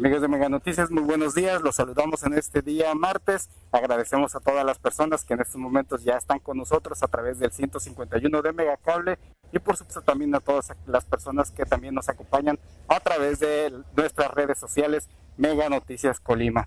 Amigos 0.00 0.22
de 0.22 0.28
Mega 0.28 0.48
Noticias, 0.48 0.90
muy 0.90 1.02
buenos 1.02 1.34
días. 1.34 1.60
Los 1.60 1.76
saludamos 1.76 2.22
en 2.22 2.32
este 2.32 2.62
día 2.62 2.94
martes. 2.94 3.50
Agradecemos 3.70 4.34
a 4.34 4.40
todas 4.40 4.64
las 4.64 4.78
personas 4.78 5.26
que 5.26 5.34
en 5.34 5.42
estos 5.42 5.56
momentos 5.56 6.02
ya 6.04 6.14
están 6.16 6.38
con 6.38 6.56
nosotros 6.56 7.02
a 7.02 7.08
través 7.08 7.38
del 7.38 7.52
151 7.52 8.40
de 8.40 8.52
Mega 8.54 8.78
Cable 8.78 9.18
y 9.52 9.58
por 9.58 9.76
supuesto 9.76 10.00
también 10.00 10.34
a 10.34 10.40
todas 10.40 10.72
las 10.86 11.04
personas 11.04 11.50
que 11.50 11.66
también 11.66 11.94
nos 11.94 12.08
acompañan 12.08 12.58
a 12.88 12.98
través 13.00 13.40
de 13.40 13.74
nuestras 13.94 14.30
redes 14.30 14.58
sociales 14.58 15.06
Mega 15.36 15.68
Noticias 15.68 16.18
Colima. 16.18 16.66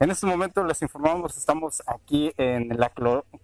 En 0.00 0.10
este 0.10 0.26
momento 0.26 0.64
les 0.64 0.82
informamos, 0.82 1.36
estamos 1.36 1.84
aquí 1.86 2.32
en 2.36 2.76
la 2.76 2.90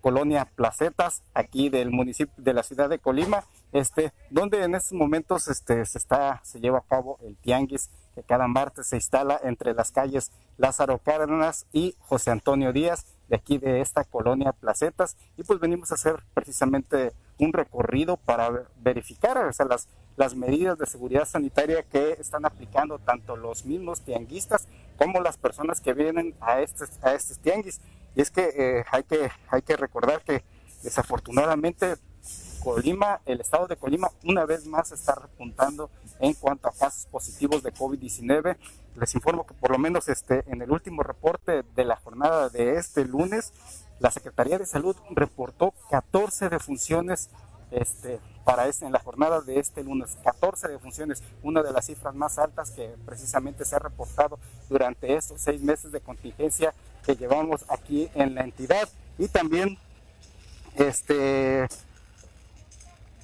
colonia 0.01 0.49
Placetas, 0.57 1.23
aquí 1.33 1.69
del 1.69 1.93
municipio 1.93 2.35
de 2.37 2.53
la 2.53 2.65
ciudad 2.65 2.89
de 2.89 2.99
Colima, 2.99 3.45
este, 3.71 4.13
donde 4.31 4.65
en 4.65 4.75
estos 4.75 4.95
momentos 4.95 5.47
este, 5.47 5.87
se, 5.87 5.99
está, 5.99 6.41
se 6.43 6.59
lleva 6.59 6.79
a 6.79 6.85
cabo 6.89 7.21
el 7.23 7.37
tianguis 7.37 7.91
que 8.17 8.25
cada 8.25 8.49
martes 8.49 8.89
se 8.89 8.97
instala 8.97 9.41
entre 9.45 9.75
las 9.75 9.93
calles 9.93 10.33
Lázaro 10.57 10.99
Cárdenas 10.99 11.67
y 11.73 11.95
José 12.01 12.33
Antonio 12.33 12.73
Díaz, 12.73 13.07
de 13.29 13.37
aquí 13.37 13.59
de 13.59 13.81
esta 13.81 14.03
colonia 14.03 14.53
Placetas, 14.53 15.17
y 15.37 15.45
pues 15.45 15.61
venimos 15.61 15.93
a 15.93 15.95
hacer 15.95 16.25
precisamente 16.35 17.13
un 17.39 17.53
recorrido 17.53 18.17
para 18.17 18.65
verificar 18.81 19.39
o 19.39 19.53
sea, 19.53 19.67
las, 19.67 19.89
las 20.17 20.35
medidas 20.35 20.79
de 20.79 20.87
seguridad 20.87 21.25
sanitaria 21.25 21.83
que 21.83 22.13
están 22.13 22.45
aplicando 22.45 22.99
tanto 22.99 23.37
los 23.37 23.65
mismos 23.65 24.01
tianguistas 24.01 24.67
como 24.97 25.21
las 25.21 25.37
personas 25.37 25.81
que 25.81 25.95
vienen 25.95 26.35
a 26.41 26.61
estos, 26.61 26.91
a 27.03 27.15
estos 27.15 27.39
tianguis. 27.39 27.81
Y 28.17 28.21
es 28.21 28.31
que, 28.31 28.51
eh, 28.57 28.85
hay 28.91 29.05
que 29.05 29.31
hay 29.49 29.63
que 29.63 29.77
recordar 29.77 30.23
que 30.23 30.43
desafortunadamente 30.83 31.97
Colima, 32.63 33.21
el 33.25 33.41
estado 33.41 33.67
de 33.67 33.77
Colima, 33.77 34.11
una 34.25 34.45
vez 34.45 34.67
más 34.67 34.91
está 34.93 35.15
repuntando 35.15 35.91
en 36.21 36.35
cuanto 36.35 36.69
a 36.69 36.73
casos 36.73 37.07
positivos 37.07 37.63
de 37.63 37.73
COVID-19. 37.73 38.57
Les 38.97 39.15
informo 39.15 39.47
que 39.47 39.55
por 39.55 39.71
lo 39.71 39.79
menos 39.79 40.09
este, 40.09 40.45
en 40.49 40.61
el 40.61 40.71
último 40.71 41.03
reporte 41.03 41.63
de 41.63 41.85
la 41.85 41.97
jornada 41.97 42.49
de 42.49 42.77
este 42.77 43.05
lunes, 43.05 43.53
la 44.01 44.11
Secretaría 44.11 44.59
de 44.59 44.67
Salud 44.67 44.97
reportó 45.11 45.75
14 45.91 46.49
defunciones 46.49 47.31
este, 47.71 48.21
para 48.45 48.67
este, 48.67 48.87
en 48.87 48.93
la 48.93 49.01
jornada 49.01 49.41
de 49.41 49.59
este 49.59 49.83
lunes, 49.83 50.17
14 50.25 50.69
defunciones, 50.69 51.23
una 51.43 51.63
de 51.63 51.73
las 51.73 51.87
cifras 51.87 52.15
más 52.15 52.39
altas 52.39 52.71
que 52.71 52.95
precisamente 53.05 53.65
se 53.65 53.77
ha 53.77 53.79
reportado 53.79 54.39
durante 54.69 55.15
estos 55.15 55.41
seis 55.41 55.61
meses 55.61 55.93
de 55.93 56.01
contingencia 56.01 56.73
que 57.05 57.17
llevamos 57.17 57.65
aquí 57.69 58.09
en 58.15 58.35
la 58.35 58.43
entidad. 58.45 58.89
Y 59.19 59.29
también, 59.29 59.77
este, 60.77 61.69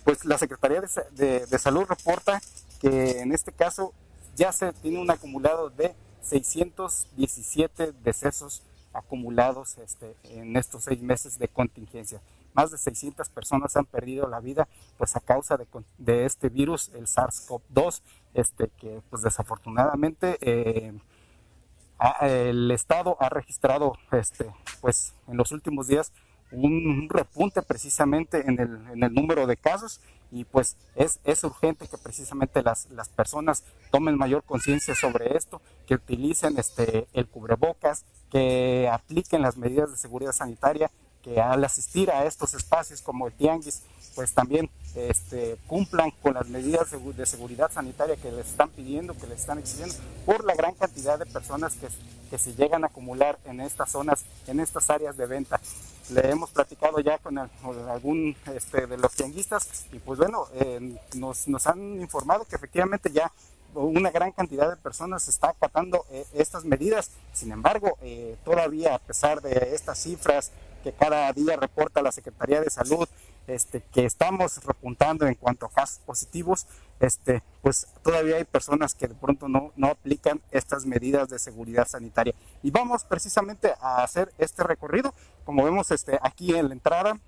pues 0.04 0.24
la 0.24 0.38
Secretaría 0.38 0.82
de, 1.12 1.58
Salud 1.58 1.84
reporta 1.88 2.40
que 2.80 3.20
en 3.20 3.32
este 3.32 3.52
caso 3.52 3.92
ya 4.36 4.52
se 4.52 4.72
tiene 4.74 5.00
un 5.00 5.10
acumulado 5.10 5.70
de 5.70 5.94
617 6.22 7.92
decesos 8.02 8.62
acumulados 8.94 9.76
este, 9.78 10.14
en 10.24 10.56
estos 10.56 10.84
seis 10.84 11.02
meses 11.02 11.38
de 11.38 11.48
contingencia. 11.48 12.20
Más 12.54 12.70
de 12.70 12.78
600 12.78 13.28
personas 13.28 13.76
han 13.76 13.84
perdido 13.84 14.28
la 14.28 14.40
vida 14.40 14.68
pues 14.96 15.16
a 15.16 15.20
causa 15.20 15.58
de, 15.98 16.24
este 16.24 16.48
virus, 16.48 16.90
el 16.94 17.06
SARS-CoV-2, 17.06 18.00
este, 18.34 18.68
que 18.78 19.02
pues 19.10 19.22
desafortunadamente 19.22 20.38
eh, 20.40 20.92
el 22.20 22.70
Estado 22.70 23.16
ha 23.20 23.28
registrado 23.28 23.94
este, 24.12 24.46
pues 24.80 25.14
en 25.26 25.36
los 25.36 25.50
últimos 25.52 25.88
días 25.88 26.12
un 26.52 27.08
repunte 27.08 27.62
precisamente 27.62 28.48
en 28.48 28.60
el, 28.60 28.86
en 28.92 29.02
el 29.02 29.12
número 29.12 29.46
de 29.46 29.56
casos 29.56 30.00
y 30.30 30.44
pues 30.44 30.76
es, 30.94 31.20
es 31.24 31.44
urgente 31.44 31.86
que 31.86 31.98
precisamente 31.98 32.62
las, 32.62 32.90
las 32.90 33.08
personas 33.08 33.64
tomen 33.90 34.16
mayor 34.16 34.42
conciencia 34.42 34.94
sobre 34.94 35.36
esto, 35.36 35.60
que 35.86 35.94
utilicen 35.94 36.58
este, 36.58 37.06
el 37.12 37.26
cubrebocas, 37.26 38.04
que 38.30 38.88
apliquen 38.90 39.42
las 39.42 39.56
medidas 39.56 39.90
de 39.90 39.96
seguridad 39.96 40.32
sanitaria, 40.32 40.90
que 41.22 41.40
al 41.40 41.64
asistir 41.64 42.10
a 42.10 42.26
estos 42.26 42.54
espacios 42.54 43.00
como 43.00 43.26
el 43.26 43.32
tianguis, 43.32 43.82
pues 44.14 44.32
también 44.32 44.70
este, 44.94 45.56
cumplan 45.66 46.10
con 46.22 46.34
las 46.34 46.48
medidas 46.48 46.88
de 46.90 47.26
seguridad 47.26 47.70
sanitaria 47.72 48.16
que 48.16 48.30
les 48.30 48.46
están 48.46 48.70
pidiendo, 48.70 49.14
que 49.14 49.26
les 49.26 49.40
están 49.40 49.58
exigiendo, 49.58 49.94
por 50.24 50.44
la 50.44 50.54
gran 50.54 50.74
cantidad 50.74 51.18
de 51.18 51.26
personas 51.26 51.74
que, 51.74 51.88
que 52.30 52.38
se 52.38 52.54
llegan 52.54 52.84
a 52.84 52.88
acumular 52.88 53.38
en 53.44 53.60
estas 53.60 53.90
zonas, 53.90 54.24
en 54.46 54.60
estas 54.60 54.90
áreas 54.90 55.16
de 55.16 55.26
venta. 55.26 55.60
Le 56.10 56.30
hemos 56.30 56.50
platicado 56.50 57.00
ya 57.00 57.18
con, 57.18 57.38
algún 57.38 58.36
este, 58.54 58.86
de 58.86 58.98
los 58.98 59.12
tianguistas 59.12 59.86
y 59.92 59.98
pues 59.98 60.18
bueno, 60.18 60.46
eh, 60.54 60.96
nos, 61.14 61.48
nos 61.48 61.66
han 61.66 62.00
informado 62.00 62.44
que 62.44 62.56
efectivamente 62.56 63.10
ya 63.10 63.32
una 63.74 64.10
gran 64.10 64.32
cantidad 64.32 64.70
de 64.70 64.76
personas 64.76 65.28
está 65.28 65.50
acatando 65.50 66.04
eh, 66.10 66.24
estas 66.34 66.64
medidas. 66.64 67.10
Sin 67.32 67.52
embargo, 67.52 67.98
eh, 68.02 68.36
todavía 68.44 68.94
a 68.94 68.98
pesar 68.98 69.40
de 69.42 69.74
estas 69.74 69.98
cifras 69.98 70.52
que 70.82 70.92
cada 70.92 71.32
día 71.32 71.56
reporta 71.56 72.02
la 72.02 72.12
Secretaría 72.12 72.60
de 72.60 72.70
Salud, 72.70 73.08
este, 73.46 73.82
que 73.92 74.04
estamos 74.04 74.62
repuntando 74.64 75.26
en 75.26 75.34
cuanto 75.34 75.66
a 75.66 75.70
casos 75.70 75.98
positivos, 76.04 76.66
este, 77.00 77.42
pues 77.62 77.86
todavía 78.02 78.36
hay 78.36 78.44
personas 78.44 78.94
que 78.94 79.08
de 79.08 79.14
pronto 79.14 79.48
no, 79.48 79.72
no 79.76 79.88
aplican 79.88 80.40
estas 80.50 80.86
medidas 80.86 81.28
de 81.28 81.38
seguridad 81.38 81.86
sanitaria. 81.86 82.34
Y 82.62 82.70
vamos 82.70 83.04
precisamente 83.04 83.74
a 83.80 84.02
hacer 84.02 84.32
este 84.38 84.62
recorrido, 84.62 85.14
como 85.44 85.64
vemos 85.64 85.90
este, 85.90 86.18
aquí 86.22 86.54
en 86.54 86.68
la 86.68 86.74
entrada, 86.74 87.18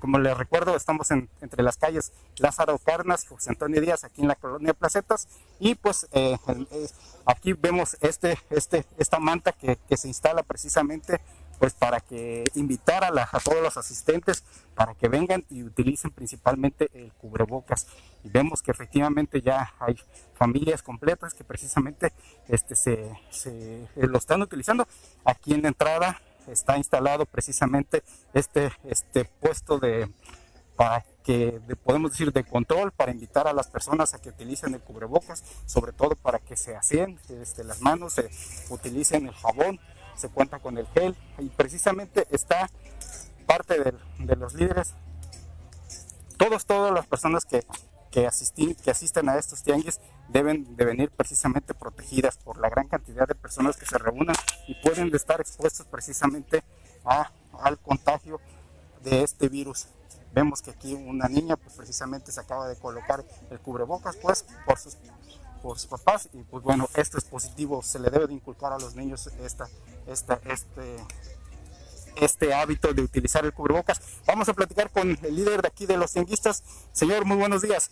como 0.00 0.18
les 0.18 0.36
recuerdo, 0.36 0.76
estamos 0.76 1.10
entre 1.10 1.62
las 1.62 1.76
calles 1.76 2.12
Lázaro 2.38 2.78
Carnas 2.78 3.26
José 3.26 3.50
Antonio 3.50 3.80
Díaz, 3.80 4.04
aquí 4.04 4.22
en 4.22 4.28
la 4.28 4.34
colonia 4.34 4.74
Placetas, 4.74 5.28
y 5.58 5.74
pues 5.74 6.06
eh, 6.12 6.36
eh, 6.70 6.88
aquí 7.26 7.52
vemos 7.54 7.96
este, 8.00 8.38
este, 8.50 8.84
esta 8.98 9.18
manta 9.18 9.52
que, 9.52 9.78
se 9.96 10.08
instala 10.08 10.42
precisamente 10.42 11.20
pues 11.58 11.72
para 11.74 11.98
que 11.98 12.44
invitar 12.54 13.02
a, 13.02 13.08
a, 13.08 13.40
todos 13.40 13.60
los 13.60 13.76
asistentes 13.76 14.44
para 14.76 14.94
que 14.94 15.08
vengan 15.08 15.44
y 15.50 15.64
utilicen 15.64 16.12
principalmente 16.12 16.88
el 16.94 17.12
cubrebocas. 17.14 17.88
Y 18.22 18.28
vemos 18.28 18.62
que 18.62 18.70
efectivamente 18.70 19.42
ya 19.42 19.74
hay 19.80 19.98
familias 20.34 20.82
completas 20.82 21.34
que 21.34 21.42
precisamente 21.42 22.12
este, 22.46 22.76
se, 22.76 23.12
se 23.30 23.88
lo 23.96 24.18
están 24.18 24.40
utilizando. 24.42 24.86
Aquí 25.24 25.52
en 25.52 25.62
la 25.62 25.68
entrada 25.68 26.20
está 26.50 26.76
instalado 26.76 27.26
precisamente 27.26 28.02
este, 28.34 28.70
este 28.84 29.24
puesto 29.24 29.78
de 29.78 30.08
para 30.76 31.04
que 31.24 31.60
podemos 31.82 32.12
decir 32.12 32.32
de 32.32 32.44
control 32.44 32.92
para 32.92 33.10
invitar 33.10 33.48
a 33.48 33.52
las 33.52 33.66
personas 33.66 34.14
a 34.14 34.20
que 34.20 34.28
utilicen 34.28 34.74
el 34.74 34.80
cubrebocas, 34.80 35.42
sobre 35.66 35.92
todo 35.92 36.14
para 36.14 36.38
que 36.38 36.56
se 36.56 36.76
aseen 36.76 37.18
este, 37.28 37.64
las 37.64 37.80
manos, 37.80 38.12
se 38.12 38.30
utilicen 38.70 39.26
el 39.26 39.34
jabón, 39.34 39.80
se 40.14 40.28
cuenta 40.28 40.60
con 40.60 40.78
el 40.78 40.86
gel 40.88 41.16
y 41.38 41.48
precisamente 41.48 42.28
está 42.30 42.70
parte 43.46 43.82
de, 43.82 43.94
de 44.20 44.36
los 44.36 44.54
líderes, 44.54 44.94
todos, 46.36 46.64
todas 46.64 46.92
las 46.92 47.06
personas 47.06 47.44
que 47.44 47.64
que, 48.10 48.26
asistir, 48.26 48.76
que 48.76 48.90
asisten 48.90 49.28
a 49.28 49.36
estos 49.36 49.62
tianguis 49.62 50.00
deben 50.28 50.76
de 50.76 50.84
venir 50.84 51.10
precisamente 51.10 51.74
protegidas 51.74 52.36
por 52.36 52.58
la 52.58 52.68
gran 52.68 52.88
cantidad 52.88 53.26
de 53.26 53.34
personas 53.34 53.76
que 53.76 53.86
se 53.86 53.98
reúnan 53.98 54.36
y 54.66 54.74
pueden 54.82 55.14
estar 55.14 55.40
expuestos 55.40 55.86
precisamente 55.86 56.62
a, 57.04 57.30
al 57.60 57.78
contagio 57.78 58.40
de 59.02 59.22
este 59.22 59.48
virus. 59.48 59.86
Vemos 60.32 60.60
que 60.60 60.70
aquí 60.70 60.94
una 60.94 61.28
niña 61.28 61.56
pues 61.56 61.74
precisamente 61.74 62.30
se 62.32 62.40
acaba 62.40 62.68
de 62.68 62.76
colocar 62.76 63.24
el 63.50 63.58
cubrebocas 63.60 64.16
pues 64.16 64.44
por 64.66 64.78
sus, 64.78 64.98
por 65.62 65.78
sus 65.78 65.88
papás 65.88 66.28
y 66.32 66.42
pues 66.44 66.62
bueno, 66.62 66.88
esto 66.94 67.18
es 67.18 67.24
positivo, 67.24 67.82
se 67.82 67.98
le 67.98 68.10
debe 68.10 68.26
de 68.26 68.34
inculcar 68.34 68.72
a 68.72 68.78
los 68.78 68.94
niños 68.94 69.28
esta, 69.42 69.68
esta, 70.06 70.40
este, 70.44 70.96
este 72.16 72.54
hábito 72.54 72.92
de 72.92 73.02
utilizar 73.02 73.44
el 73.44 73.52
cubrebocas. 73.52 74.00
Vamos 74.26 74.48
a 74.48 74.54
platicar 74.54 74.90
con 74.90 75.18
el 75.22 75.36
líder 75.36 75.62
de 75.62 75.68
aquí 75.68 75.86
de 75.86 75.96
los 75.96 76.12
tianguistas. 76.12 76.62
Señor, 76.92 77.24
muy 77.24 77.36
buenos 77.36 77.62
días. 77.62 77.90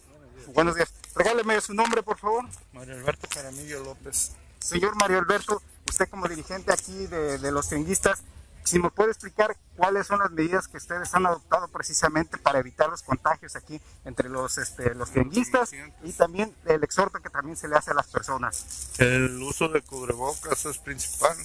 buenos 0.55 0.75
días. 0.75 0.93
Regáleme 1.15 1.61
su 1.61 1.75
nombre, 1.75 2.03
por 2.03 2.19
favor. 2.19 2.45
Mario 2.73 2.95
Alberto 2.95 3.29
Caramillo 3.33 3.83
López. 3.83 4.33
Señor 4.59 4.97
Mario 4.97 5.19
Alberto, 5.19 5.63
usted 5.89 6.09
como 6.09 6.29
dirigente 6.29 6.73
aquí 6.73 7.07
de, 7.07 7.39
de 7.39 7.53
los 7.53 7.69
tianguistas, 7.69 8.23
si 8.67 8.81
me 8.81 8.91
puede 8.91 9.11
explicar 9.11 9.57
cuáles 9.77 10.09
son 10.09 10.19
las 10.19 10.33
medidas 10.33 10.67
que 10.67 10.77
ustedes 10.77 11.15
han 11.15 11.25
adoptado 11.25 11.69
precisamente 11.69 12.37
para 12.37 12.59
evitar 12.59 12.91
los 12.91 13.03
contagios 13.03 13.55
aquí 13.55 13.81
entre 14.05 14.29
los, 14.29 14.59
este, 14.59 14.93
los 14.97 15.13
tianguistas 15.13 15.71
y 16.03 16.13
también 16.13 16.53
el 16.65 16.83
exhorto 16.83 17.21
que 17.21 17.31
también 17.31 17.57
se 17.57 17.69
le 17.69 17.77
hace 17.77 17.93
a 17.93 17.95
las 17.95 18.09
personas. 18.09 18.91
El 18.99 19.41
uso 19.41 19.69
de 19.69 19.83
cubrebocas 19.83 20.67
es 20.67 20.79
principal. 20.79 21.37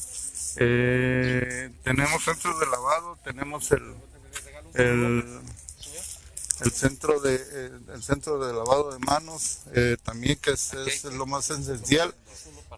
Eh, 0.58 1.72
tenemos 1.84 2.24
centros 2.24 2.60
de 2.60 2.66
lavado, 2.66 3.18
tenemos 3.24 3.72
el, 3.72 3.96
el, 4.74 6.72
centro 6.74 7.20
de 7.20 7.36
eh, 7.36 7.72
el 7.94 8.04
centro 8.04 8.46
de 8.46 8.54
lavado 8.54 8.92
de 8.92 9.00
manos 9.00 9.60
eh, 9.74 9.98
también 10.04 10.38
que 10.38 10.52
es, 10.52 11.04
lo 11.06 11.26
más 11.26 11.50
esencial 11.50 12.14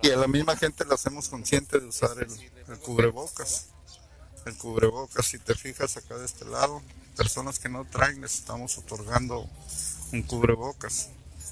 y 0.02 0.10
a 0.10 0.18
la 0.18 0.28
misma 0.28 0.56
gente 0.56 0.86
la 0.86 0.96
hacemos 0.96 1.30
consciente 1.30 1.80
de 1.80 1.88
usar 1.88 2.16
el 2.20 2.80
cubrebocas 2.80 3.68
el 4.46 4.58
cubrebocas 4.58 5.26
si 5.26 5.40
te 5.40 5.56
fijas 5.56 5.98
acá 5.98 6.18
de 6.18 6.26
este 6.26 6.46
lado 6.46 6.82
personas 7.18 7.60
que 7.60 7.70
no 7.70 7.86
traen 7.86 8.22
les 8.22 8.36
estamos 8.36 8.78
otorgando 8.78 9.48
un 10.12 10.24
cubrebocas 10.24 11.10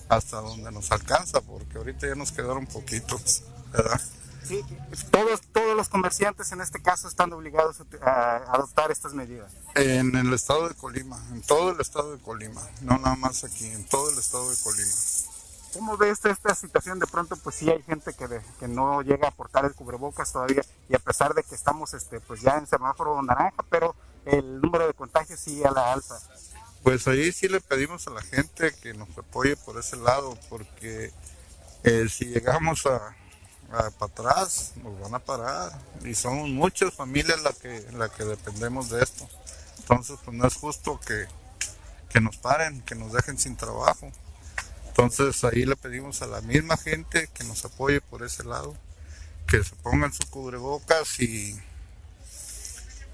hasta 0.09 0.37
donde 0.37 0.71
nos 0.71 0.91
alcanza 0.91 1.41
porque 1.41 1.77
ahorita 1.77 2.07
ya 2.07 2.15
nos 2.15 2.31
quedaron 2.31 2.65
poquitos 2.65 3.43
¿verdad? 3.71 4.01
Sí, 4.43 4.63
todos, 5.11 5.41
todos 5.53 5.77
los 5.77 5.87
comerciantes 5.87 6.51
en 6.51 6.61
este 6.61 6.81
caso 6.81 7.07
están 7.07 7.31
obligados 7.33 7.77
a 8.01 8.37
adoptar 8.53 8.91
estas 8.91 9.13
medidas. 9.13 9.51
En 9.75 10.15
el 10.15 10.33
estado 10.33 10.67
de 10.67 10.75
Colima, 10.75 11.23
en 11.31 11.41
todo 11.41 11.71
el 11.71 11.79
estado 11.79 12.15
de 12.15 12.21
Colima, 12.21 12.61
no 12.81 12.97
nada 12.97 13.15
más 13.15 13.43
aquí, 13.43 13.67
en 13.67 13.87
todo 13.87 14.09
el 14.09 14.17
estado 14.17 14.49
de 14.49 14.55
Colima. 14.63 14.91
¿Cómo 15.73 15.95
ves 15.95 16.13
esta, 16.13 16.31
esta 16.31 16.55
situación? 16.55 16.99
De 16.99 17.07
pronto, 17.07 17.37
pues 17.37 17.55
sí 17.55 17.69
hay 17.69 17.81
gente 17.83 18.13
que, 18.13 18.27
de, 18.27 18.41
que 18.59 18.67
no 18.67 19.01
llega 19.01 19.27
a 19.27 19.29
aportar 19.29 19.63
el 19.63 19.73
cubrebocas 19.73 20.31
todavía 20.31 20.63
y 20.89 20.95
a 20.95 20.99
pesar 20.99 21.33
de 21.33 21.43
que 21.43 21.55
estamos 21.55 21.93
este, 21.93 22.19
pues 22.19 22.41
ya 22.41 22.57
en 22.57 22.67
semáforo 22.67 23.21
naranja, 23.21 23.63
pero 23.69 23.95
el 24.25 24.59
número 24.59 24.87
de 24.87 24.93
contagios 24.93 25.39
sigue 25.39 25.65
a 25.65 25.71
la 25.71 25.93
alza. 25.93 26.19
Pues 26.83 27.07
ahí 27.07 27.31
sí 27.31 27.47
le 27.47 27.61
pedimos 27.61 28.07
a 28.07 28.11
la 28.11 28.21
gente 28.21 28.73
que 28.81 28.93
nos 28.93 29.15
apoye 29.17 29.55
por 29.55 29.77
ese 29.77 29.97
lado, 29.97 30.37
porque 30.49 31.11
eh, 31.83 32.07
si 32.09 32.25
llegamos 32.25 32.85
a, 32.85 33.15
para 33.71 34.11
atrás, 34.11 34.73
nos 34.83 34.99
van 34.99 35.15
a 35.15 35.19
parar. 35.19 35.71
Y 36.03 36.13
somos 36.15 36.49
muchas 36.49 36.93
familias 36.93 37.41
las 37.41 37.55
que, 37.57 37.85
la 37.93 38.09
que 38.09 38.23
dependemos 38.23 38.89
de 38.89 39.03
esto. 39.03 39.27
Entonces, 39.79 40.17
pues 40.23 40.35
no 40.35 40.47
es 40.47 40.55
justo 40.55 40.99
que, 40.99 41.27
que 42.09 42.21
nos 42.21 42.37
paren, 42.37 42.81
que 42.81 42.95
nos 42.95 43.13
dejen 43.13 43.37
sin 43.37 43.55
trabajo. 43.55 44.11
Entonces, 44.87 45.43
ahí 45.43 45.65
le 45.65 45.75
pedimos 45.75 46.21
a 46.21 46.27
la 46.27 46.41
misma 46.41 46.77
gente 46.77 47.29
que 47.33 47.43
nos 47.45 47.63
apoye 47.65 48.01
por 48.01 48.23
ese 48.23 48.43
lado, 48.43 48.75
que 49.47 49.63
se 49.63 49.75
pongan 49.77 50.13
sus 50.13 50.25
cubrebocas 50.25 51.19
y, 51.19 51.59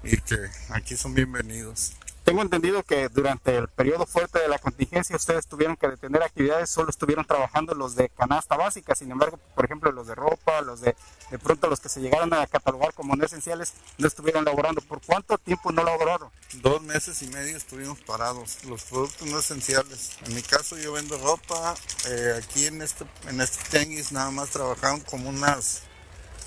y 0.02 0.16
que 0.18 0.36
aquí 0.70 0.96
son 0.96 1.14
bienvenidos. 1.14 1.92
Tengo 2.28 2.42
entendido 2.42 2.82
que 2.82 3.08
durante 3.08 3.56
el 3.56 3.68
periodo 3.68 4.04
fuerte 4.04 4.38
de 4.38 4.48
la 4.48 4.58
contingencia 4.58 5.16
ustedes 5.16 5.46
tuvieron 5.46 5.78
que 5.78 5.88
detener 5.88 6.22
actividades, 6.22 6.68
solo 6.68 6.90
estuvieron 6.90 7.24
trabajando 7.24 7.72
los 7.72 7.96
de 7.96 8.10
canasta 8.10 8.54
básica, 8.54 8.94
sin 8.94 9.10
embargo, 9.10 9.38
por 9.54 9.64
ejemplo, 9.64 9.90
los 9.92 10.08
de 10.08 10.14
ropa, 10.14 10.60
los 10.60 10.82
de 10.82 10.94
de 11.30 11.38
pronto 11.38 11.68
los 11.68 11.80
que 11.80 11.88
se 11.88 12.02
llegaron 12.02 12.34
a 12.34 12.46
catalogar 12.46 12.92
como 12.92 13.16
no 13.16 13.24
esenciales 13.24 13.72
no 13.96 14.06
estuvieron 14.06 14.44
laborando. 14.44 14.82
¿Por 14.82 15.00
cuánto 15.00 15.38
tiempo 15.38 15.72
no 15.72 15.82
laboraron? 15.82 16.28
Dos 16.60 16.82
meses 16.82 17.22
y 17.22 17.28
medio 17.28 17.56
estuvimos 17.56 17.98
parados, 18.00 18.62
los 18.64 18.82
productos 18.82 19.26
no 19.26 19.38
esenciales. 19.38 20.18
En 20.26 20.34
mi 20.34 20.42
caso 20.42 20.76
yo 20.76 20.92
vendo 20.92 21.16
ropa, 21.16 21.76
eh, 22.08 22.42
aquí 22.44 22.66
en 22.66 22.82
este, 22.82 23.06
en 23.26 23.40
este 23.40 23.64
tianguis 23.70 24.12
nada 24.12 24.30
más 24.30 24.50
trabajaron 24.50 25.00
como 25.00 25.30
unas 25.30 25.84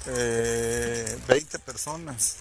eh, 0.05 1.17
20 1.27 1.57
personas, 1.57 2.37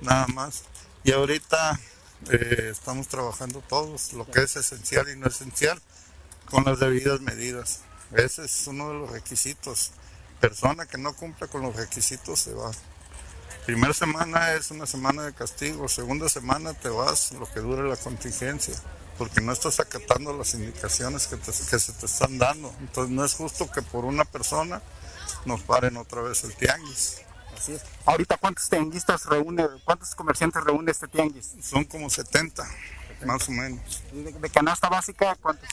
nada 0.00 0.28
más. 0.28 0.62
Y 1.02 1.10
ahorita 1.10 1.80
eh, 2.30 2.68
estamos 2.70 3.08
trabajando 3.08 3.62
todos, 3.68 4.12
lo 4.12 4.26
que 4.26 4.42
es 4.42 4.56
esencial 4.56 5.08
y 5.08 5.16
no 5.16 5.26
esencial, 5.26 5.80
con 6.50 6.64
las 6.64 6.80
debidas 6.80 7.20
medidas. 7.20 7.80
Ese 8.14 8.44
es 8.44 8.66
uno 8.66 8.88
de 8.88 8.94
los 8.94 9.10
requisitos. 9.10 9.92
Persona 10.40 10.86
que 10.86 10.98
no 10.98 11.14
cumple 11.14 11.48
con 11.48 11.62
los 11.62 11.74
requisitos 11.74 12.40
se 12.40 12.54
va. 12.54 12.70
Primera 13.64 13.92
semana 13.92 14.52
es 14.52 14.70
una 14.70 14.86
semana 14.86 15.24
de 15.24 15.32
castigo, 15.32 15.88
segunda 15.88 16.28
semana 16.28 16.72
te 16.74 16.88
vas 16.88 17.32
lo 17.32 17.50
que 17.52 17.58
dure 17.58 17.88
la 17.88 17.96
contingencia, 17.96 18.74
porque 19.18 19.40
no 19.40 19.52
estás 19.52 19.80
acatando 19.80 20.36
las 20.36 20.54
indicaciones 20.54 21.26
que, 21.26 21.36
que 21.36 21.52
se 21.52 21.92
te 21.92 22.06
están 22.06 22.38
dando. 22.38 22.72
Entonces 22.80 23.12
no 23.12 23.24
es 23.24 23.34
justo 23.34 23.70
que 23.70 23.82
por 23.82 24.04
una 24.04 24.24
persona 24.24 24.82
nos 25.46 25.62
paren 25.62 25.96
otra 25.96 26.22
vez 26.22 26.44
el 26.44 26.54
tianguis. 26.54 27.22
Así 27.56 27.72
es. 27.72 27.82
Ahorita, 28.04 28.36
¿cuántos 28.36 28.68
tianguistas 28.68 29.24
reúne, 29.26 29.66
cuántos 29.84 30.14
comerciantes 30.14 30.62
reúne 30.64 30.90
este 30.92 31.08
tianguis? 31.08 31.54
Son 31.62 31.84
como 31.84 32.10
70, 32.10 32.64
más 33.24 33.48
o 33.48 33.52
menos. 33.52 34.02
¿Y 34.12 34.22
de, 34.22 34.32
de 34.32 34.50
canasta 34.50 34.88
básica 34.88 35.34
cuántos? 35.36 35.68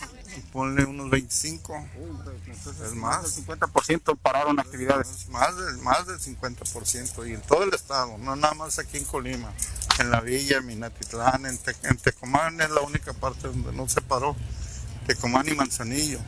Ponle 0.51 0.85
unos 0.85 1.09
25. 1.09 1.73
Uy, 1.97 2.17
entonces, 2.47 2.81
Es 2.87 2.93
más 2.93 3.21
más. 3.23 3.35
del 3.35 3.45
50% 3.45 4.17
pararon 4.21 4.59
actividades. 4.59 5.09
Es 5.09 5.29
más 5.29 5.55
del, 5.57 5.77
más 5.79 6.07
del 6.07 6.19
50% 6.19 7.27
y 7.29 7.33
en 7.33 7.41
todo 7.41 7.63
el 7.63 7.73
estado, 7.73 8.17
no 8.17 8.35
nada 8.35 8.53
más 8.53 8.79
aquí 8.79 8.97
en 8.97 9.05
Colima, 9.05 9.51
en 9.99 10.09
la 10.09 10.21
villa, 10.21 10.57
en 10.57 10.65
Minatitlán, 10.65 11.45
en, 11.45 11.57
Te- 11.57 11.75
en 11.83 11.97
Tecomán 11.97 12.59
es 12.61 12.69
la 12.71 12.81
única 12.81 13.13
parte 13.13 13.47
donde 13.47 13.73
no 13.73 13.87
se 13.89 14.01
paró, 14.01 14.35
Tecomán 15.05 15.47
y 15.49 15.53
Manzanillo, 15.53 16.19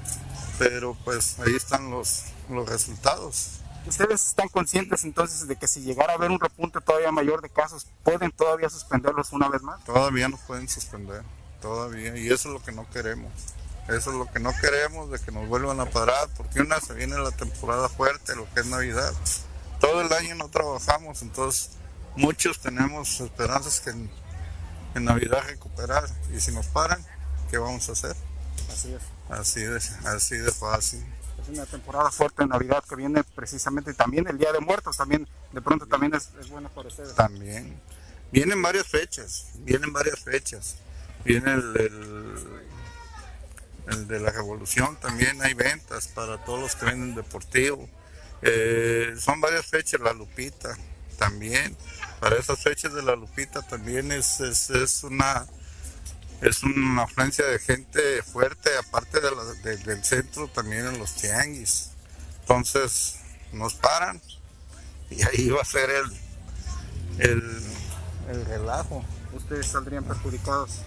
pero 0.59 0.95
pues 1.05 1.39
ahí 1.39 1.55
están 1.55 1.89
los, 1.89 2.23
los 2.49 2.67
resultados. 2.69 3.61
¿Ustedes 3.87 4.25
están 4.25 4.49
conscientes 4.49 5.03
entonces 5.03 5.47
de 5.47 5.55
que 5.55 5.67
si 5.67 5.81
llegara 5.81 6.13
a 6.13 6.15
haber 6.15 6.31
un 6.31 6.39
repunte 6.39 6.81
todavía 6.81 7.11
mayor 7.11 7.41
de 7.41 7.49
casos, 7.49 7.87
pueden 8.03 8.31
todavía 8.31 8.69
suspenderlos 8.69 9.31
una 9.31 9.47
vez 9.47 9.61
más? 9.61 9.83
Todavía 9.83 10.27
nos 10.27 10.39
pueden 10.41 10.67
suspender, 10.67 11.23
todavía, 11.61 12.17
y 12.17 12.27
eso 12.27 12.49
es 12.49 12.53
lo 12.53 12.63
que 12.63 12.71
no 12.71 12.89
queremos. 12.89 13.31
Eso 13.87 14.09
es 14.09 14.17
lo 14.17 14.25
que 14.31 14.39
no 14.39 14.51
queremos, 14.59 15.11
de 15.11 15.19
que 15.19 15.31
nos 15.31 15.47
vuelvan 15.47 15.79
a 15.79 15.85
parar, 15.85 16.27
porque 16.35 16.61
una 16.61 16.79
se 16.79 16.95
viene 16.95 17.17
la 17.19 17.29
temporada 17.29 17.87
fuerte, 17.87 18.35
lo 18.35 18.51
que 18.51 18.61
es 18.61 18.65
Navidad. 18.65 19.13
Todo 19.79 20.01
el 20.01 20.11
año 20.11 20.33
no 20.33 20.49
trabajamos, 20.49 21.21
entonces 21.21 21.71
muchos 22.15 22.59
tenemos 22.59 23.19
esperanzas 23.19 23.79
que 23.81 23.91
en, 23.91 24.09
en 24.95 25.05
Navidad 25.05 25.43
recuperar. 25.45 26.03
Y 26.35 26.39
si 26.39 26.51
nos 26.51 26.65
paran, 26.65 27.05
¿qué 27.51 27.59
vamos 27.59 27.87
a 27.89 27.91
hacer? 27.91 28.15
Así 28.71 28.91
es. 28.91 29.01
Así 29.29 29.61
de, 29.61 29.79
así 30.05 30.37
de 30.37 30.51
fácil. 30.51 31.05
Una 31.47 31.65
temporada 31.65 32.11
fuerte 32.11 32.43
de 32.43 32.49
Navidad 32.49 32.83
que 32.87 32.95
viene 32.95 33.23
precisamente 33.23 33.93
también 33.93 34.27
el 34.27 34.37
Día 34.37 34.51
de 34.51 34.59
Muertos, 34.59 34.97
también 34.97 35.27
de 35.51 35.61
pronto 35.61 35.85
también 35.85 36.15
es, 36.15 36.29
es 36.39 36.49
bueno 36.49 36.69
para 36.69 36.87
ustedes. 36.87 37.13
También. 37.15 37.79
Vienen 38.31 38.61
varias 38.61 38.87
fechas, 38.87 39.47
vienen 39.59 39.93
varias 39.93 40.19
fechas. 40.19 40.77
Viene 41.23 41.53
el, 41.53 41.75
el, 41.77 42.35
el 43.87 44.07
de 44.07 44.19
la 44.19 44.31
revolución, 44.31 44.95
también 44.97 45.41
hay 45.41 45.53
ventas 45.53 46.07
para 46.07 46.43
todos 46.43 46.59
los 46.59 46.75
que 46.75 46.85
venden 46.85 47.15
deportivo. 47.15 47.87
Eh, 48.41 49.15
son 49.17 49.41
varias 49.41 49.65
fechas, 49.65 50.01
la 50.01 50.13
Lupita 50.13 50.77
también. 51.17 51.75
Para 52.19 52.37
esas 52.37 52.61
fechas 52.61 52.93
de 52.93 53.01
la 53.03 53.15
Lupita 53.15 53.61
también 53.61 54.11
es, 54.11 54.39
es, 54.39 54.69
es 54.69 55.03
una 55.03 55.47
es 56.41 56.63
una 56.63 57.03
afluencia 57.03 57.45
de 57.45 57.59
gente 57.59 58.21
fuerte, 58.23 58.69
aparte 58.77 59.19
de 59.21 59.31
la- 59.31 59.43
de- 59.63 59.77
del 59.77 60.03
centro, 60.03 60.47
también 60.49 60.85
en 60.87 60.97
los 60.97 61.15
tianguis. 61.15 61.91
Entonces 62.41 63.17
nos 63.53 63.73
paran 63.75 64.21
y 65.09 65.23
ahí 65.23 65.49
va 65.49 65.61
a 65.61 65.65
ser 65.65 65.89
el, 65.89 66.05
el, 67.19 67.63
el 68.29 68.45
relajo. 68.45 69.03
Ustedes 69.33 69.67
saldrían 69.67 70.03
perjudicados. 70.03 70.81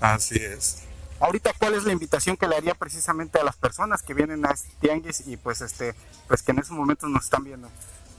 Así 0.00 0.36
es. 0.36 0.78
Ahorita, 1.20 1.52
¿cuál 1.58 1.74
es 1.74 1.84
la 1.84 1.92
invitación 1.92 2.36
que 2.36 2.48
le 2.48 2.56
haría 2.56 2.74
precisamente 2.74 3.38
a 3.38 3.44
las 3.44 3.56
personas 3.56 4.02
que 4.02 4.12
vienen 4.12 4.44
a 4.44 4.50
este 4.50 4.68
tianguis 4.80 5.22
y 5.26 5.36
pues 5.36 5.60
este, 5.60 5.94
pues 6.26 6.42
que 6.42 6.50
en 6.50 6.58
esos 6.58 6.72
momentos 6.76 7.08
nos 7.10 7.24
están 7.24 7.44
viendo? 7.44 7.70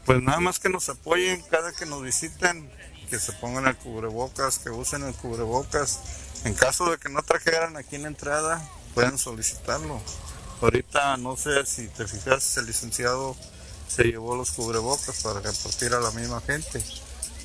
Pues 0.06 0.22
nada 0.22 0.40
más 0.40 0.60
que 0.60 0.70
nos 0.70 0.88
apoyen 0.90 1.42
cada 1.52 1.74
que 1.74 1.86
nos 1.86 2.02
visiten, 2.02 2.70
que 3.14 3.20
se 3.20 3.32
pongan 3.34 3.68
el 3.68 3.76
cubrebocas, 3.78 4.58
que 4.58 4.72
usen 4.72 5.04
el 5.04 5.14
cubrebocas. 5.14 6.00
En 6.46 6.56
caso 6.56 6.90
de 6.90 6.98
que 6.98 7.10
no 7.10 7.22
trajeran 7.22 7.78
aquí 7.78 7.96
en 7.96 8.08
entrada, 8.08 8.68
pueden 8.96 9.20
solicitarlo. 9.20 10.02
Ahorita 10.62 11.16
no 11.18 11.38
sé 11.38 11.64
si 11.68 11.88
te 11.90 12.08
fijas, 12.08 12.58
el 12.58 12.66
licenciado 12.66 13.36
se 13.88 14.06
llevó 14.06 14.36
los 14.36 14.50
cubrebocas 14.50 15.22
para 15.22 15.42
repartir 15.42 15.94
a 15.94 16.00
la 16.00 16.10
misma 16.10 16.42
gente. 16.42 16.84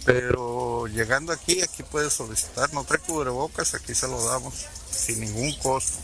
Pero 0.06 0.86
llegando 0.86 1.34
aquí, 1.34 1.60
aquí 1.60 1.82
puedes 1.82 2.14
solicitar. 2.14 2.72
No 2.72 2.84
trae 2.84 3.00
cubrebocas, 3.00 3.74
aquí 3.74 3.94
se 3.94 4.08
lo 4.08 4.24
damos 4.24 4.54
sin 4.90 5.20
ningún 5.20 5.52
costo. 5.58 5.98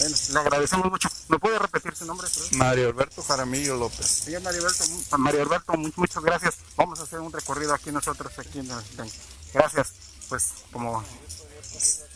Bueno, 0.00 0.16
le 0.32 0.38
agradecemos 0.38 0.90
mucho. 0.90 1.08
¿Me 1.28 1.38
puede 1.38 1.58
repetir 1.58 1.94
su 1.96 2.04
nombre? 2.04 2.28
Mario 2.52 2.88
Alberto 2.88 3.22
Jaramillo 3.22 3.76
López. 3.76 4.06
Señor 4.06 4.42
Mario 4.42 4.60
Alberto, 4.60 4.84
Mario 5.18 5.42
Alberto, 5.42 5.72
mu- 5.74 5.90
muchas 5.96 6.22
gracias. 6.22 6.54
Vamos 6.76 7.00
a 7.00 7.04
hacer 7.04 7.20
un 7.20 7.32
recorrido 7.32 7.72
aquí 7.74 7.90
nosotros, 7.90 8.38
aquí 8.38 8.58
en 8.58 8.70
el. 8.70 9.12
Gracias. 9.52 9.92
Pues 10.28 10.52
como... 10.72 11.02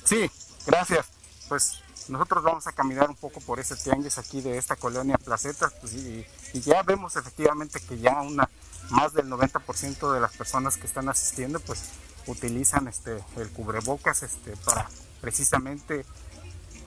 Sí, 0.05 0.31
gracias. 0.67 1.07
Pues 1.49 1.81
nosotros 2.09 2.43
vamos 2.43 2.67
a 2.67 2.73
caminar 2.73 3.09
un 3.09 3.17
poco 3.17 3.41
por 3.41 3.61
ese 3.61 3.77
tianguis 3.77 4.19
aquí 4.19 4.41
de 4.41 4.57
esta 4.59 4.77
colonia 4.77 5.19
Placetas 5.19 5.73
pues, 5.81 5.93
y, 5.95 6.27
y, 6.55 6.61
ya 6.61 6.83
vemos 6.83 7.17
efectivamente 7.17 7.81
que 7.81 7.99
ya 7.99 8.21
una 8.23 8.49
más 8.91 9.13
del 9.13 9.29
90% 9.29 10.13
de 10.13 10.21
las 10.21 10.33
personas 10.33 10.77
que 10.79 10.87
están 10.87 11.09
asistiendo 11.11 11.61
pues 11.61 11.81
utilizan 12.27 12.89
este 12.89 13.23
el 13.37 13.51
cubrebocas 13.51 14.23
este 14.23 14.57
para 14.65 14.89
precisamente 15.21 16.07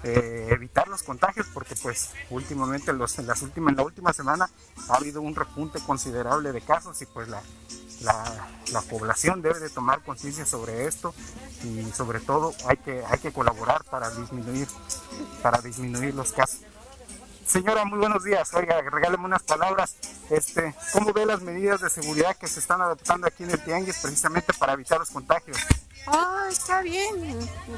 eh, 0.03 0.47
evitar 0.51 0.87
los 0.87 1.03
contagios 1.03 1.47
porque 1.53 1.75
pues 1.75 2.11
últimamente 2.29 2.93
los, 2.93 3.19
en 3.19 3.27
las 3.27 3.41
últimas 3.41 3.71
en 3.71 3.77
la 3.77 3.83
última 3.83 4.13
semana 4.13 4.49
ha 4.89 4.95
habido 4.95 5.21
un 5.21 5.35
repunte 5.35 5.79
considerable 5.79 6.51
de 6.51 6.61
casos 6.61 7.01
y 7.01 7.05
pues 7.05 7.27
la, 7.27 7.41
la, 8.01 8.47
la 8.71 8.81
población 8.81 9.41
debe 9.41 9.59
de 9.59 9.69
tomar 9.69 10.03
conciencia 10.03 10.45
sobre 10.45 10.85
esto 10.87 11.13
y 11.63 11.91
sobre 11.91 12.19
todo 12.19 12.53
hay 12.67 12.77
que, 12.77 13.03
hay 13.05 13.19
que 13.19 13.31
colaborar 13.31 13.83
para 13.85 14.09
disminuir, 14.09 14.67
para 15.41 15.61
disminuir 15.61 16.13
los 16.15 16.31
casos. 16.31 16.61
Señora, 17.51 17.83
muy 17.83 17.99
buenos 17.99 18.23
días. 18.23 18.53
Oiga, 18.53 18.81
regáleme 18.81 19.25
unas 19.25 19.43
palabras. 19.43 19.95
Este, 20.29 20.73
¿Cómo 20.93 21.11
ve 21.11 21.25
las 21.25 21.41
medidas 21.41 21.81
de 21.81 21.89
seguridad 21.89 22.37
que 22.37 22.47
se 22.47 22.59
están 22.61 22.81
adoptando 22.81 23.27
aquí 23.27 23.43
en 23.43 23.49
el 23.51 23.61
Tianguis 23.61 23.97
precisamente 23.97 24.53
para 24.53 24.73
evitar 24.73 24.99
los 24.99 25.09
contagios? 25.09 25.57
Ah, 26.07 26.47
está 26.49 26.81
bien 26.81 27.13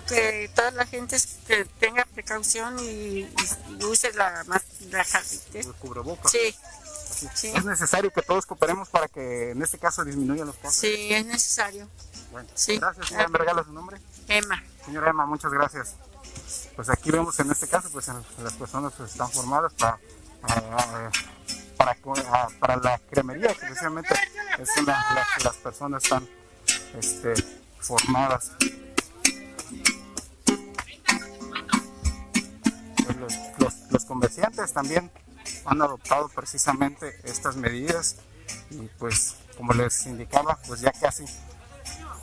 que 0.08 0.50
toda 0.56 0.70
la 0.72 0.86
gente 0.86 1.18
que 1.48 1.66
tenga 1.80 2.06
precaución 2.06 2.78
y, 2.80 3.22
y 3.22 3.84
use 3.84 4.14
la 4.14 4.44
más 4.48 4.62
la, 4.92 5.04
El 5.54 5.74
cubrebocas. 5.74 6.32
Sí, 6.32 6.56
sí, 7.34 7.52
Es 7.56 7.66
necesario 7.66 8.12
que 8.12 8.22
todos 8.22 8.46
cooperemos 8.46 8.90
para 8.90 9.08
que 9.08 9.52
en 9.52 9.62
este 9.64 9.80
caso 9.80 10.06
disminuyan 10.06 10.46
los 10.48 10.56
casos. 10.58 10.76
sí, 10.76 11.14
es 11.14 11.26
necesario. 11.26 11.90
Bueno, 12.32 12.48
Sí. 12.54 12.78
Gracias, 12.78 13.08
señora. 13.08 13.28
¿Me 13.28 13.38
regala 13.40 13.64
su 13.64 13.74
nombre? 13.74 14.00
Emma. 14.28 14.64
Señora 14.86 15.10
Emma, 15.10 15.26
muchas 15.26 15.52
gracias. 15.52 15.96
Pues 16.76 16.90
aquí 16.90 17.12
vemos 17.12 17.40
en 17.40 17.52
este 17.52 17.68
caso, 17.68 17.90
pues 17.92 18.08
las 18.08 18.54
personas 18.54 19.00
están 19.00 19.30
formadas 19.30 19.74
para, 19.74 20.00
para, 21.78 21.96
para 22.60 22.76
la 22.78 22.98
cremería, 23.10 23.54
precisamente 23.60 24.14
es 24.60 24.70
una, 24.82 25.14
las, 25.14 25.44
las 25.44 25.56
personas 25.58 26.04
están 26.04 26.28
este, 26.98 27.34
formadas. 27.80 28.52
Los, 33.20 33.34
los- 33.60 33.92
los 33.92 34.06
comerciantes 34.06 34.74
también 34.74 35.12
han 35.66 35.82
adoptado 35.82 36.30
precisamente 36.30 37.20
estas 37.24 37.56
medidas 37.56 38.16
y 38.72 38.88
pues 38.98 39.36
como 39.58 39.74
les 39.74 40.06
indicaba, 40.08 40.58
pues 40.68 40.82
ya 40.82 40.92
casi 40.92 41.26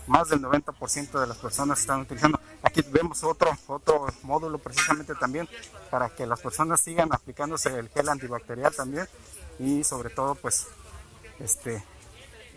más 0.06 0.28
del 0.28 0.40
90% 0.42 1.20
de 1.20 1.26
las 1.26 1.36
personas 1.36 1.80
están 1.80 2.00
utilizando. 2.00 2.39
Aquí 2.70 2.82
vemos 2.82 3.24
otro, 3.24 3.50
otro 3.66 4.06
módulo 4.22 4.56
precisamente 4.58 5.16
también 5.16 5.48
para 5.90 6.08
que 6.08 6.24
las 6.24 6.38
personas 6.38 6.80
sigan 6.80 7.12
aplicándose 7.12 7.76
el 7.76 7.88
gel 7.88 8.08
antibacterial 8.08 8.72
también 8.72 9.08
y 9.58 9.82
sobre 9.82 10.08
todo 10.10 10.36
pues 10.36 10.68
este 11.40 11.82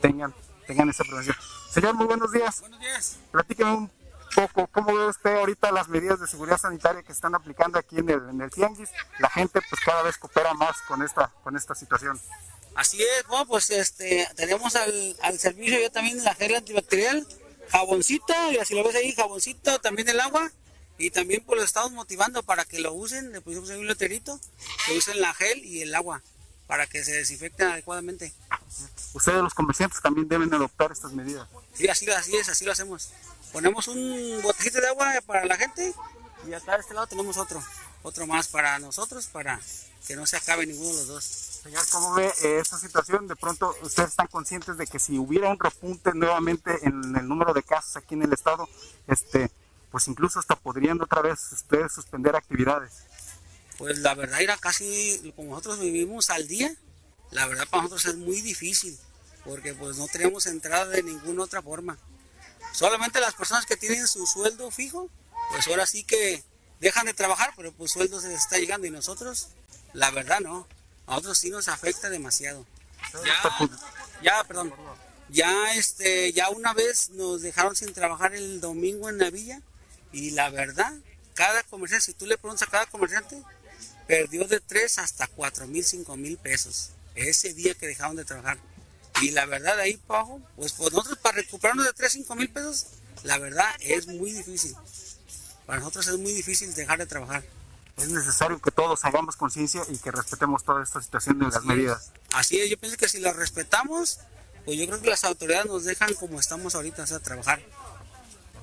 tengan, 0.01 0.31
tengan 0.67 0.87
esa 0.87 1.03
prevención. 1.03 1.35
Señor, 1.71 1.95
muy 1.95 2.05
buenos 2.05 2.31
días. 2.31 2.61
Buenos 2.61 2.79
días. 2.79 3.17
Platíqueme 3.31 3.71
un 3.71 3.91
poco, 4.35 4.67
¿cómo 4.67 4.95
ve 4.95 5.07
usted 5.07 5.35
ahorita 5.35 5.71
las 5.71 5.87
medidas 5.87 6.19
de 6.19 6.27
seguridad 6.27 6.59
sanitaria 6.59 7.01
que 7.01 7.11
están 7.11 7.33
aplicando 7.33 7.79
aquí 7.79 7.97
en 7.97 8.11
el, 8.11 8.29
en 8.29 8.39
el 8.39 8.51
Tianguis? 8.51 8.91
La 9.17 9.31
gente 9.31 9.61
pues 9.67 9.81
cada 9.83 10.03
vez 10.03 10.19
coopera 10.19 10.53
más 10.53 10.79
con 10.87 11.01
esta, 11.01 11.31
con 11.43 11.57
esta 11.57 11.73
situación. 11.73 12.21
Así 12.75 13.01
es, 13.01 13.25
bueno, 13.27 13.47
pues 13.47 13.71
este, 13.71 14.27
tenemos 14.35 14.75
al, 14.75 15.17
al 15.23 15.39
servicio 15.39 15.79
ya 15.79 15.89
también 15.89 16.23
la 16.23 16.35
gel 16.35 16.53
antibacterial, 16.53 17.25
jaboncito, 17.69 18.33
y 18.51 18.57
así 18.57 18.75
lo 18.75 18.83
ves 18.83 18.95
ahí, 18.95 19.11
jaboncito, 19.13 19.79
también 19.79 20.09
el 20.09 20.19
agua, 20.19 20.51
y 20.97 21.09
también 21.09 21.43
pues 21.45 21.59
lo 21.59 21.65
estamos 21.65 21.91
motivando 21.91 22.43
para 22.43 22.65
que 22.65 22.79
lo 22.79 22.93
usen, 22.93 23.31
le 23.31 23.41
pusimos 23.41 23.69
ahí 23.69 23.79
un 23.79 23.87
letterito, 23.87 24.39
que 24.85 24.97
usen 24.97 25.19
la 25.19 25.33
gel 25.33 25.63
y 25.65 25.81
el 25.81 25.93
agua, 25.95 26.21
para 26.67 26.87
que 26.87 27.03
se 27.03 27.13
desinfecten 27.13 27.67
adecuadamente. 27.67 28.33
Ustedes 29.13 29.41
los 29.41 29.53
comerciantes 29.53 30.01
también 30.01 30.27
deben 30.27 30.53
adoptar 30.53 30.91
estas 30.91 31.13
medidas. 31.13 31.47
Sí, 31.73 31.87
así, 31.87 32.09
así 32.11 32.35
es, 32.35 32.49
así 32.49 32.65
lo 32.65 32.71
hacemos. 32.71 33.09
Ponemos 33.51 33.87
un 33.87 34.39
botecito 34.41 34.81
de 34.81 34.87
agua 34.87 35.13
para 35.25 35.45
la 35.45 35.57
gente, 35.57 35.93
y 36.47 36.53
acá 36.53 36.73
de 36.73 36.81
este 36.81 36.93
lado 36.93 37.07
tenemos 37.07 37.37
otro, 37.37 37.63
otro 38.03 38.27
más 38.27 38.47
para 38.47 38.77
nosotros, 38.79 39.27
para 39.27 39.59
que 40.05 40.15
no 40.15 40.25
se 40.25 40.37
acabe 40.37 40.65
ninguno 40.65 40.89
de 40.89 40.95
los 40.95 41.07
dos. 41.07 41.23
Señor, 41.23 41.83
¿cómo 41.91 42.13
ve 42.13 42.31
eh, 42.43 42.59
esta 42.61 42.77
situación? 42.77 43.27
De 43.27 43.35
pronto, 43.35 43.75
¿ustedes 43.81 44.09
están 44.09 44.27
conscientes 44.27 44.77
de 44.77 44.85
que 44.85 44.99
si 44.99 45.17
hubiera 45.17 45.49
un 45.49 45.59
repunte 45.59 46.11
nuevamente 46.13 46.77
en 46.83 47.15
el 47.15 47.27
número 47.27 47.53
de 47.53 47.63
casos 47.63 47.95
aquí 47.95 48.13
en 48.15 48.23
el 48.23 48.33
estado, 48.33 48.67
este, 49.07 49.49
pues 49.89 50.07
incluso 50.07 50.39
hasta 50.39 50.55
podrían 50.55 51.01
otra 51.01 51.21
vez 51.21 51.51
ustedes 51.53 51.93
suspender 51.93 52.35
actividades? 52.35 52.91
Pues 53.77 53.99
la 53.99 54.13
verdad 54.13 54.41
era 54.41 54.57
casi 54.57 55.33
como 55.35 55.51
nosotros 55.51 55.79
vivimos 55.79 56.29
al 56.29 56.47
día, 56.47 56.75
la 57.31 57.47
verdad 57.47 57.67
para 57.69 57.83
nosotros 57.83 58.05
es 58.05 58.15
muy 58.15 58.41
difícil, 58.41 58.97
porque 59.45 59.73
pues 59.73 59.97
no 59.97 60.07
tenemos 60.07 60.45
entrada 60.45 60.87
de 60.87 61.01
ninguna 61.01 61.43
otra 61.43 61.61
forma. 61.61 61.97
Solamente 62.73 63.21
las 63.21 63.35
personas 63.35 63.65
que 63.65 63.77
tienen 63.77 64.07
su 64.07 64.27
sueldo 64.27 64.69
fijo, 64.69 65.09
pues 65.51 65.67
ahora 65.67 65.85
sí 65.85 66.03
que 66.03 66.43
dejan 66.83 67.05
de 67.05 67.13
trabajar, 67.13 67.53
pero 67.55 67.71
pues 67.71 67.91
sueldo 67.91 68.21
se 68.21 68.27
les 68.27 68.39
está 68.39 68.57
llegando 68.57 68.85
y 68.85 68.91
nosotros, 68.91 69.47
la 69.93 70.11
verdad 70.11 70.41
no, 70.41 70.67
a 71.07 71.11
nosotros 71.11 71.37
sí 71.37 71.49
nos 71.49 71.67
afecta 71.67 72.09
demasiado. 72.09 72.65
Ya, 73.25 73.69
ya, 74.21 74.43
perdón, 74.43 74.73
ya 75.29 75.73
este, 75.75 76.31
ya 76.33 76.49
una 76.49 76.73
vez 76.73 77.09
nos 77.09 77.41
dejaron 77.41 77.75
sin 77.75 77.93
trabajar 77.93 78.35
el 78.35 78.61
domingo 78.61 79.09
en 79.09 79.17
la 79.17 79.29
villa 79.29 79.61
y 80.11 80.31
la 80.31 80.49
verdad, 80.49 80.93
cada 81.33 81.63
comerciante, 81.63 82.05
si 82.05 82.13
tú 82.13 82.25
le 82.25 82.37
preguntas 82.37 82.67
a 82.67 82.71
cada 82.71 82.85
comerciante, 82.85 83.41
perdió 84.07 84.45
de 84.45 84.59
3 84.59 84.99
hasta 84.99 85.27
4 85.27 85.67
mil, 85.67 85.83
5 85.83 86.15
mil 86.17 86.37
pesos 86.37 86.91
ese 87.15 87.53
día 87.53 87.73
que 87.75 87.87
dejaron 87.87 88.15
de 88.15 88.25
trabajar. 88.25 88.57
Y 89.21 89.31
la 89.31 89.45
verdad, 89.45 89.79
ahí 89.79 89.99
pues, 90.07 90.73
pues 90.73 90.91
nosotros 90.91 91.17
para 91.19 91.37
recuperarnos 91.37 91.85
de 91.85 91.93
3, 91.93 92.11
5 92.11 92.35
mil 92.35 92.49
pesos, 92.49 92.87
la 93.23 93.37
verdad 93.37 93.69
es 93.79 94.07
muy 94.07 94.31
difícil. 94.31 94.75
Para 95.65 95.79
nosotros 95.79 96.07
es 96.07 96.17
muy 96.19 96.33
difícil 96.33 96.73
dejar 96.73 96.99
de 96.99 97.05
trabajar. 97.05 97.43
Es 97.97 98.09
necesario 98.09 98.59
que 98.59 98.71
todos 98.71 99.05
hagamos 99.05 99.35
conciencia 99.35 99.83
y 99.87 99.97
que 99.97 100.11
respetemos 100.11 100.63
toda 100.63 100.83
esta 100.83 101.01
situación 101.01 101.39
de 101.39 101.45
las 101.45 101.63
medidas. 101.63 102.11
Así 102.33 102.59
es, 102.59 102.69
yo 102.69 102.77
pienso 102.77 102.97
que 102.97 103.07
si 103.07 103.19
lo 103.19 103.31
respetamos, 103.33 104.19
pues 104.65 104.77
yo 104.77 104.87
creo 104.87 104.99
que 105.01 105.09
las 105.09 105.23
autoridades 105.23 105.67
nos 105.67 105.83
dejan 105.83 106.13
como 106.15 106.39
estamos 106.39 106.73
ahorita, 106.73 107.03
o 107.03 107.07
sea, 107.07 107.19
trabajar. 107.19 107.61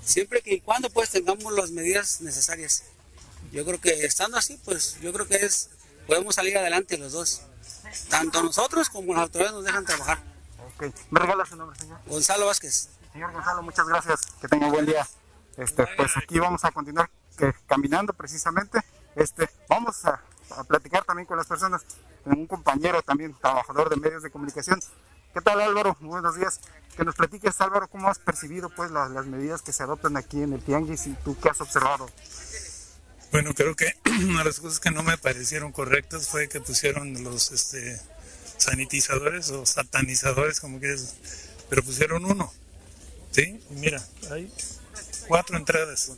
Siempre 0.04 0.42
que 0.42 0.54
y 0.54 0.60
cuando 0.60 0.90
pues 0.90 1.10
tengamos 1.10 1.52
las 1.52 1.70
medidas 1.70 2.20
necesarias. 2.20 2.84
Yo 3.52 3.64
creo 3.64 3.80
que 3.80 4.04
estando 4.04 4.36
así, 4.36 4.60
pues 4.64 4.98
yo 5.00 5.12
creo 5.12 5.26
que 5.26 5.36
es 5.36 5.70
podemos 6.06 6.34
salir 6.34 6.58
adelante 6.58 6.98
los 6.98 7.12
dos. 7.12 7.42
Tanto 8.08 8.42
nosotros 8.42 8.90
como 8.90 9.14
las 9.14 9.22
autoridades 9.22 9.54
nos 9.54 9.64
dejan 9.64 9.84
trabajar. 9.84 10.22
Ok. 10.74 10.92
¿Me 11.10 11.20
regala 11.20 11.46
su 11.46 11.56
nombre, 11.56 11.78
señor? 11.78 11.98
Gonzalo 12.06 12.46
Vázquez. 12.46 12.88
Señor 13.12 13.32
Gonzalo, 13.32 13.62
muchas 13.62 13.86
gracias. 13.86 14.20
Que 14.40 14.48
tenga 14.48 14.68
buen 14.68 14.86
día. 14.86 15.06
Este, 15.60 15.86
pues 15.96 16.16
aquí 16.16 16.38
vamos 16.38 16.64
a 16.64 16.70
continuar 16.72 17.10
que- 17.36 17.54
caminando 17.66 18.12
precisamente. 18.12 18.80
Este, 19.16 19.48
vamos 19.68 20.04
a, 20.06 20.20
a 20.56 20.64
platicar 20.64 21.04
también 21.04 21.26
con 21.26 21.36
las 21.36 21.46
personas. 21.46 21.82
Con 22.24 22.38
un 22.38 22.46
compañero 22.46 23.02
también, 23.02 23.34
trabajador 23.40 23.88
de 23.90 23.96
medios 23.96 24.22
de 24.22 24.30
comunicación. 24.30 24.80
¿Qué 25.32 25.40
tal 25.40 25.60
Álvaro? 25.60 25.96
Muy 26.00 26.10
buenos 26.10 26.36
días. 26.36 26.60
Que 26.96 27.04
nos 27.04 27.14
platiques 27.14 27.60
Álvaro, 27.60 27.88
¿cómo 27.88 28.08
has 28.08 28.18
percibido 28.18 28.68
pues 28.68 28.90
las, 28.90 29.10
las 29.10 29.26
medidas 29.26 29.62
que 29.62 29.72
se 29.72 29.82
adoptan 29.82 30.16
aquí 30.16 30.42
en 30.42 30.52
el 30.52 30.60
Tianguis 30.62 31.06
y 31.06 31.12
tú 31.24 31.36
qué 31.40 31.50
has 31.50 31.60
observado? 31.60 32.10
Bueno, 33.32 33.54
creo 33.54 33.76
que 33.76 33.94
una 34.24 34.38
de 34.40 34.44
las 34.46 34.60
cosas 34.60 34.80
que 34.80 34.90
no 34.90 35.02
me 35.02 35.16
parecieron 35.18 35.72
correctas 35.72 36.28
fue 36.28 36.48
que 36.48 36.60
pusieron 36.60 37.22
los 37.22 37.52
este, 37.52 38.00
sanitizadores 38.56 39.50
o 39.50 39.64
satanizadores, 39.66 40.60
como 40.60 40.78
quieras, 40.80 41.14
pero 41.68 41.82
pusieron 41.82 42.24
uno. 42.24 42.52
¿Sí? 43.30 43.64
Mira, 43.70 44.02
hay 44.32 44.52
cuatro 45.30 45.56
entradas. 45.56 46.12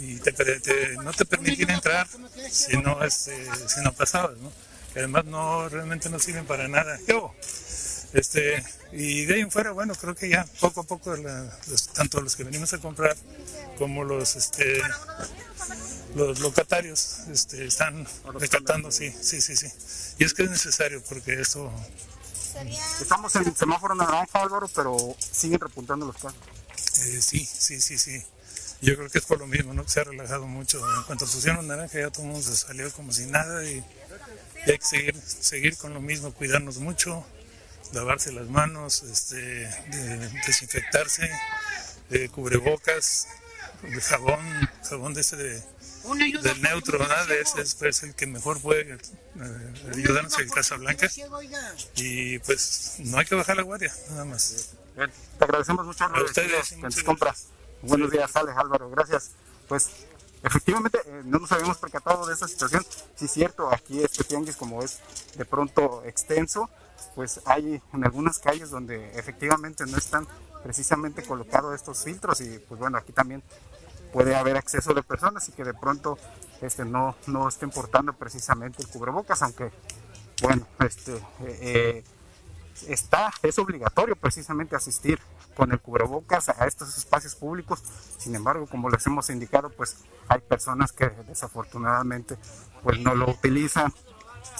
Y 0.00 0.16
te, 0.18 0.96
no 1.02 1.12
te 1.12 1.24
permitían 1.24 1.70
entrar 1.70 2.06
si 2.50 2.76
no, 2.78 3.02
este, 3.04 3.34
si 3.68 3.80
no 3.82 3.92
pasabas, 3.92 4.36
¿no? 4.38 4.50
Además 4.96 5.24
no, 5.26 5.68
realmente 5.68 6.08
no 6.08 6.18
sirven 6.18 6.46
para 6.46 6.66
nada. 6.68 6.98
Este, 8.14 8.64
y 8.92 9.26
de 9.26 9.34
ahí 9.34 9.40
en 9.40 9.50
fuera, 9.50 9.72
bueno, 9.72 9.94
creo 9.94 10.14
que 10.14 10.28
ya 10.30 10.46
poco 10.60 10.80
a 10.80 10.84
poco, 10.84 11.14
la- 11.16 11.54
tanto 11.92 12.20
los 12.22 12.34
que 12.36 12.44
venimos 12.44 12.72
a 12.72 12.78
comprar 12.78 13.14
como 13.76 14.02
los, 14.04 14.34
este, 14.36 14.80
los 16.14 16.40
locatarios 16.40 17.18
este, 17.30 17.66
están 17.66 18.06
recatando, 18.40 18.90
sí, 18.90 19.12
sí, 19.20 19.40
sí, 19.42 19.56
sí. 19.56 19.66
Y 20.18 20.24
es 20.24 20.32
que 20.32 20.44
es 20.44 20.50
necesario 20.50 21.02
porque 21.08 21.40
esto, 21.40 21.70
Estamos 23.00 23.36
en 23.36 23.54
semáforo 23.54 23.94
naranja 23.94 24.40
Álvaro, 24.42 24.66
pero 24.74 24.96
siguen 25.20 25.60
repuntando 25.60 26.06
los 26.06 26.16
casos. 26.16 26.34
Eh, 27.00 27.20
sí, 27.22 27.44
sí, 27.46 27.80
sí, 27.80 27.98
sí. 27.98 28.22
Yo 28.80 28.96
creo 28.96 29.10
que 29.10 29.18
es 29.18 29.24
por 29.24 29.38
lo 29.40 29.46
mismo, 29.46 29.74
¿no? 29.74 29.84
Que 29.84 29.90
se 29.90 30.00
ha 30.00 30.04
relajado 30.04 30.46
mucho. 30.46 30.78
En 30.96 31.02
cuanto 31.04 31.26
pusieron 31.26 31.66
naranja 31.66 31.98
ya 31.98 32.10
todo 32.10 32.22
el 32.22 32.28
mundo 32.28 32.42
se 32.46 32.56
salió 32.56 32.90
como 32.92 33.12
si 33.12 33.26
nada 33.26 33.64
y, 33.64 33.82
y 34.66 34.70
hay 34.70 34.78
que 34.78 34.84
seguir, 34.84 35.16
seguir 35.26 35.76
con 35.76 35.94
lo 35.94 36.00
mismo, 36.00 36.32
cuidarnos 36.32 36.78
mucho, 36.78 37.26
lavarse 37.92 38.30
las 38.32 38.48
manos, 38.48 39.02
este, 39.02 39.36
de- 39.36 40.28
desinfectarse, 40.46 41.28
eh, 42.10 42.28
cubrebocas, 42.28 43.26
de 43.82 44.00
jabón, 44.00 44.38
jabón 44.88 45.14
de 45.14 45.20
ese 45.22 45.36
de, 45.36 45.62
del 46.42 46.62
neutro, 46.62 46.98
¿verdad? 46.98 47.30
Ese 47.32 47.60
es 47.62 47.74
pues, 47.74 48.02
el 48.04 48.14
que 48.14 48.26
mejor 48.26 48.60
puede 48.60 48.92
eh, 48.94 48.98
ayudarnos 49.94 50.38
en 50.38 50.48
Casablanca. 50.50 51.08
Y 51.96 52.38
pues 52.40 52.94
no 52.98 53.18
hay 53.18 53.26
que 53.26 53.34
bajar 53.34 53.56
la 53.56 53.62
guardia, 53.62 53.92
nada 54.10 54.24
más. 54.24 54.70
Bien, 54.98 55.12
te 55.38 55.44
agradecemos 55.44 55.86
mucho 55.86 56.04
A 56.06 56.22
ustedes, 56.24 56.72
en 56.72 56.80
tus 56.80 57.04
compras. 57.04 57.46
Buenos 57.82 58.10
días, 58.10 58.34
Alex 58.34 58.58
Álvaro, 58.58 58.90
gracias. 58.90 59.30
Pues 59.68 59.90
efectivamente 60.42 60.98
eh, 61.06 61.22
no 61.24 61.38
nos 61.38 61.52
habíamos 61.52 61.76
percatado 61.76 62.26
de 62.26 62.34
esta 62.34 62.48
situación. 62.48 62.84
Sí 63.14 63.26
es 63.26 63.30
cierto, 63.30 63.72
aquí 63.72 64.02
este 64.02 64.24
tianguis 64.24 64.56
como 64.56 64.82
es 64.82 64.98
de 65.36 65.44
pronto 65.44 66.02
extenso, 66.04 66.68
pues 67.14 67.40
hay 67.44 67.80
en 67.92 68.04
algunas 68.04 68.40
calles 68.40 68.70
donde 68.70 69.16
efectivamente 69.16 69.86
no 69.86 69.96
están 69.96 70.26
precisamente 70.64 71.22
colocados 71.22 71.76
estos 71.76 72.02
filtros 72.02 72.40
y 72.40 72.58
pues 72.58 72.80
bueno, 72.80 72.98
aquí 72.98 73.12
también 73.12 73.44
puede 74.12 74.34
haber 74.34 74.56
acceso 74.56 74.94
de 74.94 75.04
personas 75.04 75.48
y 75.48 75.52
que 75.52 75.62
de 75.62 75.74
pronto 75.74 76.18
este 76.60 76.84
no, 76.84 77.14
no 77.28 77.46
estén 77.46 77.70
portando 77.70 78.14
precisamente 78.14 78.82
el 78.82 78.88
cubrebocas, 78.88 79.42
aunque 79.42 79.70
bueno, 80.42 80.66
este 80.80 81.14
eh, 81.14 81.22
eh, 81.60 82.04
está, 82.86 83.32
es 83.42 83.58
obligatorio 83.58 84.16
precisamente 84.16 84.76
asistir 84.76 85.20
con 85.56 85.72
el 85.72 85.80
cubrebocas 85.80 86.48
a 86.50 86.66
estos 86.66 86.96
espacios 86.96 87.34
públicos. 87.34 87.82
Sin 88.18 88.34
embargo, 88.34 88.66
como 88.66 88.90
les 88.90 89.06
hemos 89.06 89.28
indicado, 89.30 89.70
pues 89.70 89.96
hay 90.28 90.40
personas 90.40 90.92
que 90.92 91.08
desafortunadamente 91.26 92.36
pues 92.82 93.00
no 93.00 93.14
lo 93.14 93.28
utilizan, 93.30 93.92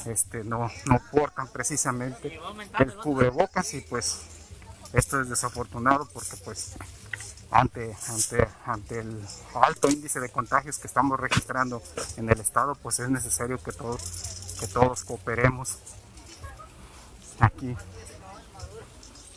este, 0.07 0.43
no, 0.45 0.71
no 0.87 1.01
portan 1.13 1.49
precisamente 1.49 2.41
el 2.79 2.95
cubrebocas 2.97 3.75
y 3.75 3.81
pues 3.83 4.23
esto 4.93 5.21
es 5.21 5.29
desafortunado 5.29 6.09
porque 6.13 6.37
pues 6.45 6.77
ante, 7.51 7.97
ante, 8.09 8.49
ante 8.67 8.99
el 9.01 9.25
alto 9.55 9.89
índice 9.89 10.21
de 10.21 10.31
contagios 10.31 10.79
que 10.79 10.87
estamos 10.87 11.19
registrando 11.19 11.83
en 12.17 12.29
el 12.29 12.41
estado, 12.41 12.75
pues 12.75 12.99
es 12.99 13.09
necesario 13.09 13.63
que 13.63 13.73
todos, 13.73 14.57
que 14.61 14.67
todos 14.67 15.05
cooperemos 15.05 15.79
aquí 17.41 17.77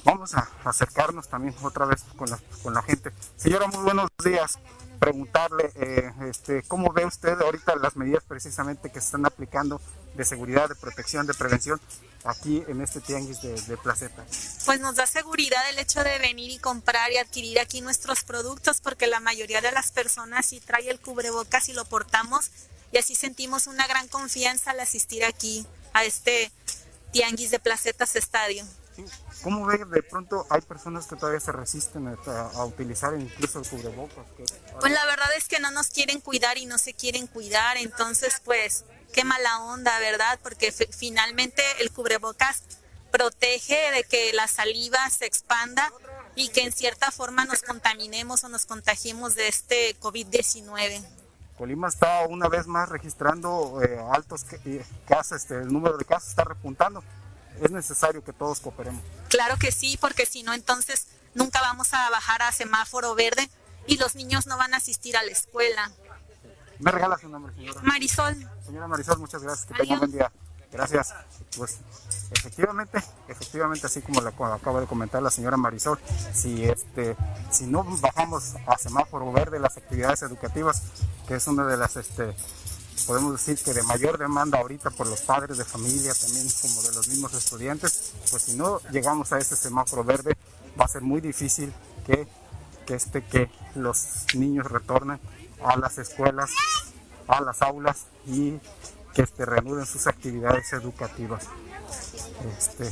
Vamos 0.04 0.34
a 0.34 0.50
acercarnos 0.66 1.28
también 1.28 1.56
otra 1.62 1.86
vez 1.86 2.04
con 2.18 2.30
la, 2.30 2.40
con 2.64 2.74
la 2.74 2.82
gente. 2.82 3.12
Señora, 3.38 3.68
muy 3.68 3.84
buenos 3.84 4.10
días. 4.24 4.58
Preguntarle, 5.00 5.72
eh, 5.76 6.12
este, 6.30 6.64
¿cómo 6.64 6.92
ve 6.94 7.06
usted 7.06 7.40
ahorita 7.40 7.76
las 7.76 7.96
medidas 7.96 8.24
precisamente 8.28 8.92
que 8.92 9.00
se 9.00 9.08
están 9.08 9.26
aplicando 9.26 9.82
de 10.16 10.26
seguridad, 10.26 10.70
de 10.70 10.76
protección, 10.76 11.26
de 11.26 11.34
prevención 11.34 11.80
aquí 12.24 12.64
en 12.68 12.82
este 12.82 13.02
tianguis 13.02 13.42
de, 13.42 13.60
de 13.60 13.78
Placeta? 13.78 14.24
Pues 14.66 14.80
nos 14.80 14.96
da 14.96 15.08
seguridad 15.08 15.68
el 15.70 15.80
hecho 15.80 16.04
de 16.04 16.20
venir 16.20 16.52
y 16.52 16.60
comprar 16.60 17.12
y 17.12 17.18
adquirir 17.18 17.60
aquí 17.60 17.82
nuestros 17.82 18.24
productos 18.24 18.80
porque 18.80 19.08
la 19.08 19.20
mayoría 19.20 19.62
de 19.62 19.72
las 19.72 19.92
personas 19.92 20.46
sí 20.46 20.60
trae 20.60 20.90
el 20.90 21.00
cubrebocas 21.00 21.70
y 21.70 21.74
lo 21.74 21.86
portamos 21.86 22.52
y 22.92 22.98
así 22.98 23.16
sentimos 23.16 23.68
una 23.68 23.88
gran 23.88 24.08
confianza 24.08 24.72
al 24.72 24.80
asistir 24.82 25.24
aquí 25.26 25.66
a 25.94 26.04
este 26.04 26.52
tianguis 27.12 27.52
de 27.52 27.60
Placetas 27.60 28.16
Estadio. 28.16 28.66
¿Cómo 29.44 29.66
ve 29.66 29.78
de 29.86 30.04
pronto 30.04 30.46
hay 30.50 30.62
personas 30.62 31.08
que 31.08 31.16
todavía 31.16 31.40
se 31.40 31.52
resisten 31.52 32.08
a, 32.08 32.42
a 32.54 32.66
utilizar 32.66 33.14
incluso 33.20 33.60
el 33.60 33.68
cubrebocas? 33.68 34.26
que- 34.38 34.44
Pues 34.80 34.92
la 34.92 35.06
verdad 35.06 35.30
es 35.38 35.48
que 35.48 35.60
no 35.60 35.72
nos 35.72 35.88
quieren 35.88 36.20
cuidar 36.22 36.58
y 36.58 36.66
no 36.66 36.78
se 36.78 36.94
quieren 36.94 37.26
cuidar, 37.28 37.78
entonces 37.78 38.42
pues 38.44 38.84
qué 39.14 39.24
mala 39.24 39.60
onda, 39.64 39.98
¿verdad? 40.00 40.40
Porque 40.44 40.72
fi- 40.72 40.88
finalmente 40.92 41.64
el 41.80 41.92
cubrebocas 41.92 42.64
protege 43.12 43.92
de 43.92 44.04
que 44.04 44.32
la 44.34 44.48
saliva 44.48 45.10
se 45.10 45.26
expanda 45.26 45.92
y 46.36 46.50
que 46.50 46.62
en 46.62 46.72
cierta 46.72 47.12
forma 47.12 47.46
nos 47.46 47.62
contaminemos 47.62 48.44
o 48.44 48.50
nos 48.50 48.66
contagiemos 48.66 49.36
de 49.36 49.48
este 49.48 49.98
COVID-19. 50.00 51.02
Colima 51.62 51.90
está 51.90 52.26
una 52.28 52.48
vez 52.50 52.66
más 52.66 52.90
registrando 52.90 53.84
eh, 53.84 54.04
altos 54.12 54.48
eh, 54.66 54.84
casos, 55.08 55.44
este, 55.44 55.60
el 55.60 55.72
número 55.72 55.96
de 55.96 56.06
casos 56.06 56.30
está 56.30 56.44
repuntando. 56.44 57.04
Es 57.62 57.70
necesario 57.70 58.24
que 58.24 58.34
todos 58.34 58.60
cooperemos. 58.62 59.04
Claro 59.30 59.58
que 59.58 59.72
sí, 59.72 59.96
porque 60.02 60.26
si 60.26 60.42
no, 60.42 60.56
entonces 60.56 61.06
nunca 61.36 61.62
vamos 61.62 61.94
a 61.94 62.10
bajar 62.10 62.42
a 62.42 62.52
semáforo 62.52 63.14
verde 63.14 63.48
y 63.86 63.98
los 63.98 64.16
niños 64.16 64.48
no 64.48 64.58
van 64.58 64.74
a 64.74 64.78
asistir 64.78 65.16
a 65.16 65.22
la 65.22 65.30
escuela. 65.30 65.92
¿Me 66.80 66.90
regala 66.90 67.20
su 67.20 67.30
nombre, 67.30 67.54
señora? 67.54 67.80
Marisol, 67.84 68.36
Señora 68.66 68.88
Marisol, 68.88 69.20
muchas 69.20 69.44
gracias. 69.44 69.68
Que 69.68 69.76
tenga 69.76 69.94
un 69.94 70.00
buen 70.00 70.12
día. 70.14 70.32
Gracias. 70.72 71.14
Pues 71.56 71.78
efectivamente, 72.32 72.98
efectivamente, 73.28 73.86
así 73.86 74.02
como 74.02 74.22
lo 74.22 74.30
acaba 74.30 74.80
de 74.80 74.88
comentar 74.88 75.22
la 75.22 75.30
señora 75.30 75.58
Marisol, 75.58 76.00
si 76.34 76.64
este, 76.64 77.16
si 77.52 77.66
no 77.66 77.84
bajamos 77.84 78.56
a 78.66 78.78
semáforo 78.78 79.32
verde 79.32 79.60
las 79.60 79.78
actividades 79.78 80.22
educativas, 80.24 80.82
que 81.28 81.36
es 81.36 81.48
una 81.48 81.66
de 81.66 81.78
las 81.78 81.96
este, 81.96 82.36
podemos 83.06 83.34
decir 83.34 83.64
que 83.64 83.74
de 83.74 83.84
mayor 83.84 84.18
demanda 84.18 84.60
ahorita 84.60 84.90
por 84.92 85.08
los 85.08 85.22
padres 85.22 85.58
de 85.58 85.66
familia, 85.66 86.14
también 86.14 86.48
como 86.62 86.82
de 86.82 86.94
los 86.94 87.08
mismos 87.08 87.34
estudiantes, 87.34 88.14
pues 88.30 88.44
si 88.44 88.56
no 88.56 88.80
llegamos 88.92 89.32
a 89.32 89.38
ese 89.38 89.56
semáforo 89.56 90.04
verde, 90.04 90.38
va 90.80 90.86
a 90.86 90.88
ser 90.88 91.02
muy 91.02 91.22
difícil 91.22 91.74
que, 92.06 92.28
que, 92.86 92.96
este, 92.96 93.24
que 93.24 93.50
los 93.76 94.26
niños 94.36 94.70
retornen 94.70 95.20
a 95.64 95.78
las 95.78 95.98
escuelas, 95.98 96.52
a 97.28 97.42
las 97.42 97.62
aulas 97.62 98.06
y 98.26 98.60
que 99.14 99.24
este, 99.24 99.46
reanuden 99.46 99.86
sus 99.86 100.08
actividades 100.08 100.72
educativas. 100.74 101.48
Este, 102.58 102.88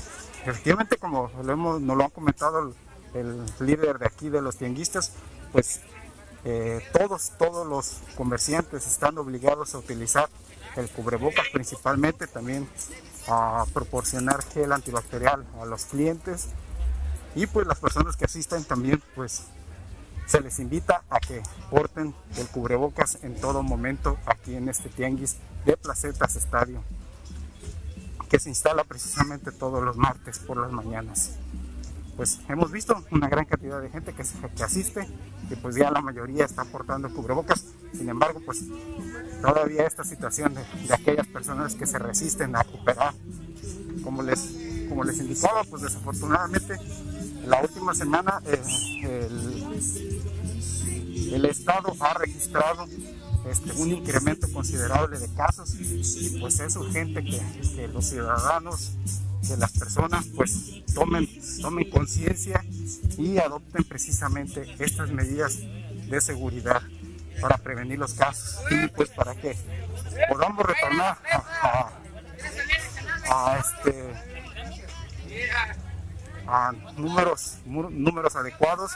efectivamente, 0.45 0.97
como 0.97 1.31
lo 1.43 1.53
hemos, 1.53 1.81
nos 1.81 1.97
lo 1.97 2.03
ha 2.05 2.09
comentado 2.09 2.73
el, 3.13 3.19
el 3.19 3.45
líder 3.59 3.99
de 3.99 4.05
aquí 4.05 4.29
de 4.29 4.41
los 4.41 4.57
tianguistas, 4.57 5.13
pues 5.51 5.81
eh, 6.45 6.81
todos, 6.93 7.31
todos 7.37 7.67
los 7.67 7.97
comerciantes 8.15 8.87
están 8.87 9.17
obligados 9.17 9.75
a 9.75 9.79
utilizar 9.79 10.29
el 10.75 10.89
cubrebocas 10.89 11.45
principalmente, 11.51 12.27
también 12.27 12.69
a 13.27 13.65
proporcionar 13.73 14.43
gel 14.43 14.71
antibacterial 14.71 15.45
a 15.61 15.65
los 15.65 15.85
clientes. 15.85 16.47
Y 17.35 17.47
pues 17.47 17.67
las 17.67 17.79
personas 17.79 18.15
que 18.15 18.25
asisten 18.25 18.63
también 18.63 19.01
pues 19.15 19.43
se 20.25 20.41
les 20.41 20.59
invita 20.59 21.03
a 21.09 21.19
que 21.19 21.41
porten 21.69 22.13
el 22.37 22.47
cubrebocas 22.47 23.19
en 23.23 23.35
todo 23.35 23.63
momento 23.63 24.17
aquí 24.25 24.55
en 24.55 24.69
este 24.69 24.89
tianguis 24.89 25.37
de 25.65 25.75
Placetas 25.77 26.35
Estadio 26.35 26.83
que 28.29 28.39
se 28.39 28.49
instala 28.49 28.83
precisamente 28.83 29.51
todos 29.51 29.83
los 29.83 29.97
martes 29.97 30.37
por 30.39 30.57
las 30.57 30.71
mañanas 30.71 31.31
pues 32.19 32.39
hemos 32.49 32.69
visto 32.69 33.01
una 33.11 33.29
gran 33.29 33.45
cantidad 33.45 33.81
de 33.81 33.89
gente 33.89 34.11
que, 34.11 34.25
que 34.53 34.61
asiste 34.61 35.07
y 35.49 35.55
pues 35.55 35.77
ya 35.77 35.89
la 35.89 36.01
mayoría 36.01 36.43
está 36.43 36.65
portando 36.65 37.09
cubrebocas. 37.13 37.63
Sin 37.93 38.09
embargo, 38.09 38.41
pues 38.45 38.65
todavía 39.41 39.87
esta 39.87 40.03
situación 40.03 40.53
de, 40.53 40.61
aquellas 40.93 41.27
personas 41.27 41.75
que 41.75 41.85
se 41.85 41.97
resisten 41.97 42.57
a 42.57 42.65
cooperar, 42.65 43.13
como 44.03 44.21
les, 44.21 44.53
como 44.89 45.05
les 45.05 45.17
indicaba, 45.19 45.63
pues 45.63 45.81
desafortunadamente 45.81 46.75
la 47.45 47.61
última 47.61 47.95
semana 47.95 48.41
eh, 48.47 49.29
el, 49.29 49.79
el 51.35 51.45
Estado 51.45 51.95
ha 52.01 52.13
registrado 52.15 52.85
este, 53.49 53.71
un 53.81 53.91
incremento 53.91 54.51
considerable 54.51 55.19
de 55.19 55.33
casos 55.35 55.73
y 55.79 56.37
pues 56.41 56.59
es 56.59 56.75
urgente 56.75 57.23
que, 57.23 57.39
que 57.77 57.87
los 57.87 58.07
ciudadanos, 58.07 58.91
que 59.47 59.57
las 59.57 59.71
personas 59.71 60.25
pues 60.35 60.83
tomen, 60.93 61.27
tomen 61.61 61.89
conciencia 61.89 62.63
y 63.17 63.37
adopten 63.37 63.83
precisamente 63.83 64.75
estas 64.79 65.09
medidas 65.11 65.57
de 65.59 66.21
seguridad 66.21 66.81
para 67.41 67.57
prevenir 67.57 67.97
los 67.99 68.13
casos 68.13 68.59
y 68.69 68.87
pues 68.89 69.09
para 69.09 69.33
que 69.35 69.55
podamos 70.29 70.65
retornar 70.65 71.17
a, 71.31 71.89
a- 73.31 73.53
a, 73.53 73.59
este 73.59 74.13
a 76.47 76.71
números 76.97 77.57
números 77.65 78.35
adecuados. 78.35 78.91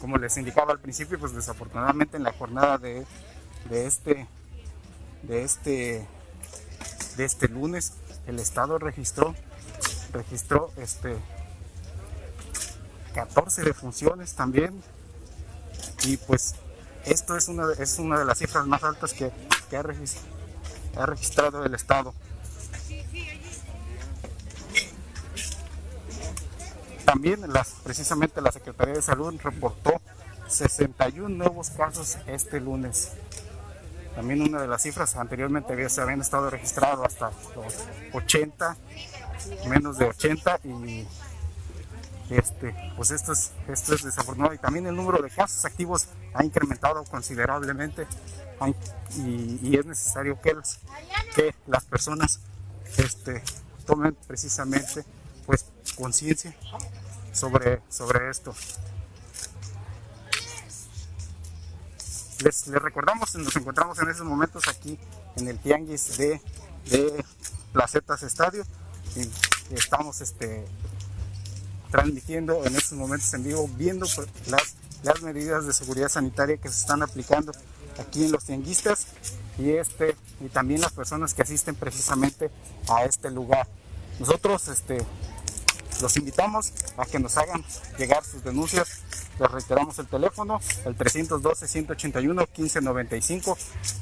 Como 0.00 0.16
les 0.16 0.36
indicaba 0.38 0.72
al 0.72 0.80
principio, 0.80 1.18
pues 1.18 1.34
desafortunadamente 1.34 2.16
en 2.16 2.22
la 2.24 2.32
jornada 2.32 2.78
de, 2.78 3.06
de 3.68 3.86
este 3.86 4.26
de 5.22 5.44
este 5.44 6.06
de 7.16 7.24
este 7.24 7.48
lunes 7.48 7.92
el 8.26 8.38
estado 8.38 8.78
registró 8.78 9.34
registró 10.12 10.70
este 10.76 11.16
14 13.14 13.62
defunciones 13.62 14.34
también 14.34 14.82
y 16.04 16.16
pues 16.16 16.54
esto 17.04 17.36
es 17.36 17.48
una 17.48 17.72
es 17.78 17.98
una 17.98 18.18
de 18.18 18.24
las 18.24 18.38
cifras 18.38 18.66
más 18.66 18.82
altas 18.82 19.12
que, 19.12 19.30
que 19.68 19.76
ha 19.76 19.82
registrado 21.06 21.64
el 21.64 21.74
estado 21.74 22.14
También 27.10 27.52
las, 27.52 27.72
precisamente 27.82 28.40
la 28.40 28.52
Secretaría 28.52 28.94
de 28.94 29.02
Salud 29.02 29.34
reportó 29.42 30.00
61 30.46 31.28
nuevos 31.28 31.70
casos 31.70 32.18
este 32.28 32.60
lunes. 32.60 33.10
También 34.14 34.42
una 34.42 34.60
de 34.60 34.68
las 34.68 34.82
cifras 34.82 35.16
anteriormente 35.16 35.72
había, 35.72 35.88
se 35.88 36.00
habían 36.00 36.20
estado 36.20 36.50
registrados 36.50 37.06
hasta 37.06 37.30
los 37.54 37.74
80, 38.12 38.76
menos 39.68 39.98
de 39.98 40.06
80 40.06 40.60
y, 40.64 41.06
este, 42.30 42.74
pues 42.96 43.10
esto 43.10 43.32
es, 43.32 43.52
esto 43.68 43.94
es 43.94 44.04
desafortunado 44.04 44.54
y 44.54 44.58
también 44.58 44.86
el 44.86 44.94
número 44.94 45.22
de 45.22 45.30
casos 45.30 45.64
activos 45.64 46.08
ha 46.34 46.44
incrementado 46.44 47.02
considerablemente 47.04 48.06
y, 49.16 49.76
es 49.76 49.86
necesario 49.86 50.40
que 50.40 50.54
las, 50.54 50.78
que 51.34 51.54
las 51.66 51.84
personas 51.84 52.40
este, 52.98 53.42
tomen 53.86 54.16
precisamente 54.26 55.04
pues 55.46 55.66
conciencia 55.96 56.54
sobre, 57.32 57.80
sobre 57.88 58.30
esto. 58.30 58.54
Les, 62.42 62.66
les, 62.66 62.82
recordamos, 62.82 63.34
nos 63.34 63.54
encontramos 63.56 63.98
en 63.98 64.08
estos 64.08 64.26
momentos 64.26 64.68
aquí 64.68 64.98
en 65.36 65.48
el 65.48 65.58
Tianguis 65.58 66.16
de, 66.16 66.40
de 66.90 67.24
Placetas 67.72 68.22
Estadio. 68.22 68.64
Y 69.16 69.74
estamos 69.74 70.20
este, 70.20 70.64
transmitiendo 71.90 72.64
en 72.64 72.76
estos 72.76 72.92
momentos 72.92 73.32
en 73.34 73.44
vivo, 73.44 73.68
viendo 73.76 74.06
las, 74.46 74.74
las 75.02 75.22
medidas 75.22 75.66
de 75.66 75.72
seguridad 75.72 76.08
sanitaria 76.08 76.56
que 76.56 76.68
se 76.68 76.80
están 76.80 77.02
aplicando 77.02 77.52
aquí 77.98 78.24
en 78.24 78.32
los 78.32 78.44
tianguistas 78.44 79.06
y, 79.58 79.70
este, 79.70 80.16
y 80.40 80.48
también 80.48 80.80
las 80.80 80.92
personas 80.92 81.34
que 81.34 81.42
asisten 81.42 81.74
precisamente 81.74 82.50
a 82.88 83.04
este 83.04 83.30
lugar. 83.30 83.66
Nosotros 84.18 84.68
este, 84.68 84.98
los 86.02 86.16
invitamos 86.16 86.72
a 86.96 87.04
que 87.06 87.18
nos 87.18 87.36
hagan 87.36 87.64
llegar 87.98 88.24
sus 88.24 88.44
denuncias. 88.44 89.00
Les 89.38 89.50
reiteramos 89.50 89.98
el 89.98 90.06
teléfono, 90.06 90.60
el 90.84 90.96
312-181-1595. 90.96 93.56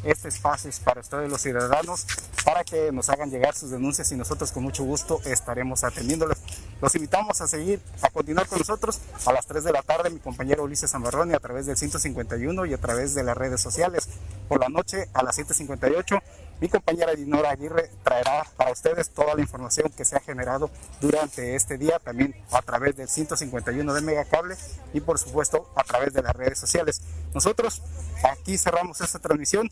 Este 0.04 0.28
espacio 0.28 0.68
es 0.70 0.78
para 0.80 1.00
ustedes 1.00 1.30
los 1.30 1.40
ciudadanos, 1.40 2.06
para 2.44 2.64
que 2.64 2.90
nos 2.90 3.08
hagan 3.08 3.30
llegar 3.30 3.54
sus 3.54 3.70
denuncias 3.70 4.10
y 4.12 4.16
nosotros 4.16 4.50
con 4.52 4.64
mucho 4.64 4.84
gusto 4.84 5.20
estaremos 5.24 5.84
atendiéndoles. 5.84 6.38
Los 6.80 6.94
invitamos 6.94 7.40
a 7.40 7.48
seguir, 7.48 7.80
a 8.02 8.10
continuar 8.10 8.46
con 8.46 8.58
nosotros 8.58 9.00
a 9.26 9.32
las 9.32 9.46
3 9.46 9.64
de 9.64 9.72
la 9.72 9.82
tarde, 9.82 10.10
mi 10.10 10.20
compañero 10.20 10.62
Ulises 10.64 10.90
Zambarroni 10.90 11.34
a 11.34 11.40
través 11.40 11.66
del 11.66 11.76
151 11.76 12.66
y 12.66 12.74
a 12.74 12.78
través 12.78 13.14
de 13.14 13.24
las 13.24 13.36
redes 13.36 13.60
sociales. 13.60 14.08
Por 14.48 14.60
la 14.60 14.68
noche 14.68 15.08
a 15.12 15.22
las 15.22 15.38
7.58 15.38 16.22
mi 16.60 16.68
compañera 16.68 17.14
Dinora 17.14 17.50
Aguirre 17.50 17.90
traerá 18.02 18.44
para 18.56 18.72
ustedes 18.72 19.10
toda 19.10 19.34
la 19.34 19.40
información 19.40 19.90
que 19.96 20.04
se 20.04 20.16
ha 20.16 20.20
generado 20.20 20.70
durante 21.00 21.54
este 21.54 21.78
día, 21.78 21.98
también 21.98 22.34
a 22.50 22.62
través 22.62 22.96
del 22.96 23.08
151 23.08 23.94
de 23.94 24.00
Megacable 24.00 24.56
y 24.92 25.00
por 25.00 25.18
supuesto 25.18 25.70
a 25.76 25.84
través 25.84 26.12
de 26.12 26.22
las 26.22 26.34
redes 26.34 26.58
sociales. 26.58 27.02
Nosotros 27.34 27.82
aquí 28.24 28.58
cerramos 28.58 29.00
esta 29.00 29.18
transmisión 29.18 29.70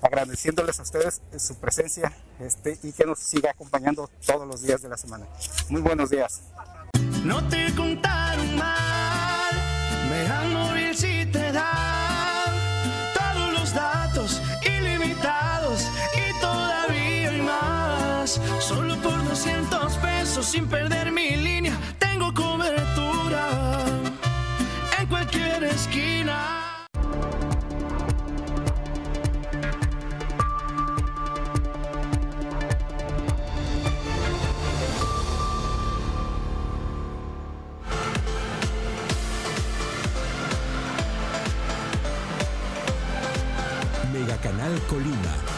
agradeciéndoles 0.00 0.78
a 0.80 0.82
ustedes 0.82 1.22
su 1.38 1.56
presencia 1.56 2.12
este, 2.40 2.78
y 2.82 2.92
que 2.92 3.04
nos 3.04 3.20
siga 3.20 3.50
acompañando 3.50 4.10
todos 4.26 4.46
los 4.46 4.62
días 4.62 4.82
de 4.82 4.88
la 4.88 4.96
semana. 4.96 5.26
Muy 5.68 5.80
buenos 5.80 6.10
días. 6.10 6.42
No 7.24 7.46
te 7.48 7.72
contaron 7.74 8.56
mal, 8.56 9.54
me 10.10 10.28
solo 18.60 18.96
por 18.96 19.24
200 19.28 19.96
pesos 19.96 20.46
sin 20.46 20.66
perder 20.66 21.12
mi 21.12 21.36
línea, 21.36 21.76
tengo 21.98 22.32
cobertura 22.32 23.48
en 24.98 25.06
cualquier 25.06 25.64
esquina. 25.64 26.58
Canal 44.42 44.80
Colima 44.88 45.51